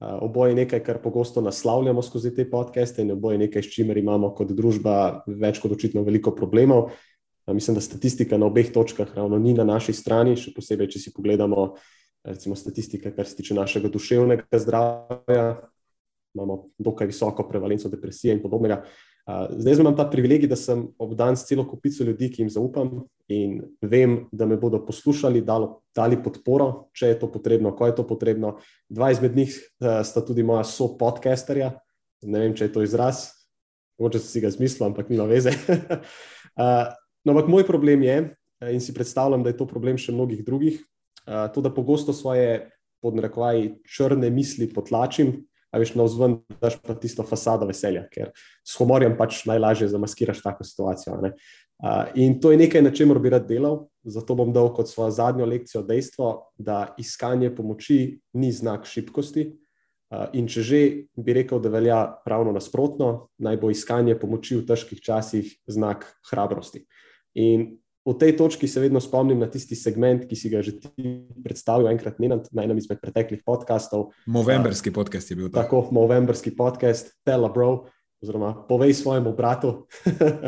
[0.00, 3.72] Uh, oboje je nekaj, kar pogosto naslavljamo skozi te podcaste, in oboje je nekaj, s
[3.74, 6.90] čimer imamo kot družba več kot očitno veliko problemov.
[7.46, 11.02] Uh, mislim, da statistika na obeh točkah ravno ni na naši strani, še posebej, če
[11.02, 11.88] si pogledamo uh,
[12.24, 15.60] recimo statistike, kar se tiče našega duševnega zdravja,
[16.34, 18.82] imamo dokaj visoko prevalenco depresije in podobnega.
[19.50, 22.90] Zdaj imam ta privilegij, da sem obdan s celo kupico ljudi, ki jim zaupam
[23.28, 27.94] in vem, da me bodo poslušali, dalo, dali podporo, če je to potrebno, ko je
[27.96, 28.56] to potrebno.
[28.88, 29.54] Dva izmed njih
[30.04, 31.72] sta tudi moja so-podcasterja,
[32.26, 33.28] ne vem, če je to izraz,
[34.00, 35.52] mogoče si ga zmislil, ampak nima veze.
[37.24, 38.18] no, ampak moj problem je,
[38.72, 40.80] in si predstavljam, da je to problem še mnogih drugih,
[41.26, 42.70] to, da pogosto svoje
[43.02, 45.40] podnarekovaj črne misli potlačim,
[45.70, 48.32] a veš na vzven, daš pa tisto fasado veselja, ker
[48.66, 51.18] s humorjem pač najlažje zamaskiraš tako situacijo.
[51.80, 55.14] Uh, in to je nekaj, na čemer bi rad delal, zato bom dal kot svojo
[55.16, 59.46] zadnjo lekcijo dejstvo, da iskanje pomoči ni znak šibkosti.
[60.10, 60.80] Uh, in če že
[61.16, 66.82] bi rekel, da velja ravno nasprotno, naj bo iskanje pomoči v težkih časih znak hrabrosti.
[67.38, 67.78] In
[68.10, 70.72] po tej točki se vedno spomnim na tisti segment, ki si ga že
[71.44, 74.10] predstavil enkrat na enem izmed preteklih podkastov.
[74.26, 75.54] Novemberski podcast je bil to.
[75.54, 77.86] Tako, novemberski podcast, Tela Bro,
[78.18, 79.86] oziroma povej svojemu bratu.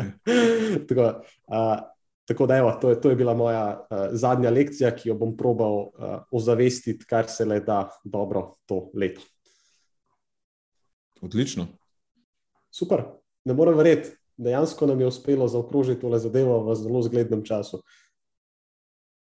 [0.91, 1.05] tako,
[1.47, 1.79] uh,
[2.27, 5.31] tako da, evo, to, je, to je bila moja uh, zadnja lekcija, ki jo bom
[5.39, 9.23] probal uh, ozavestiti, kar se le da dobro to leto.
[11.23, 11.71] Odlično.
[12.67, 13.07] Super,
[13.47, 17.83] ne morem verjeti dejansko nam je uspelo zaokrožiti tole zadevo v zelo zglednem času.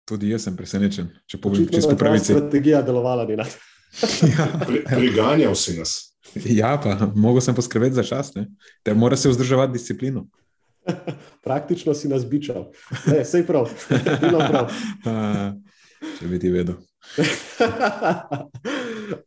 [0.08, 2.34] Tudi jaz sem presenečen, če povem čisto pravico.
[2.34, 3.58] Strategija delovala, nas.
[4.32, 4.48] ja.
[4.66, 6.12] Pri, priganjal si nas.
[6.34, 8.32] Ja, pa mogel sem poskrbeti za čas,
[8.82, 10.26] te mora se vzdrževati disciplino.
[11.46, 12.70] Praktično si nas bičal.
[13.06, 13.70] Ne, sej prav,
[14.20, 14.72] bilo prav.
[16.18, 16.80] Če bi ti vedel.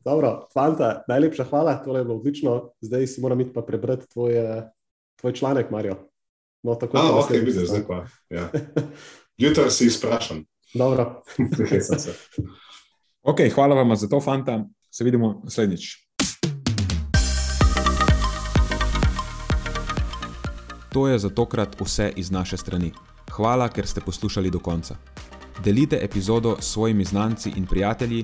[0.04, 2.56] Dobro, fanta, najlepša hvala, tole je bilo odlično.
[2.82, 4.64] Zdaj si moram iti pa prebrati tvoje
[5.20, 6.10] tvoj članek, Marijo.
[6.64, 8.06] No, tako da lahko vidiš, zdaj pa.
[8.30, 8.50] Ja.
[9.38, 10.46] Jutri si izprašan.
[10.74, 11.24] Dobro,
[11.60, 12.14] nekaj sem se.
[13.24, 14.66] Ok, hvala vam za to, fanta.
[14.92, 16.06] Se vidimo naslednjič.
[20.94, 22.92] To je za tokrat vse iz naše strani.
[23.32, 24.96] Hvala, ker ste poslušali do konca.
[25.64, 28.24] Delite epizodo s svojimi znanci in prijatelji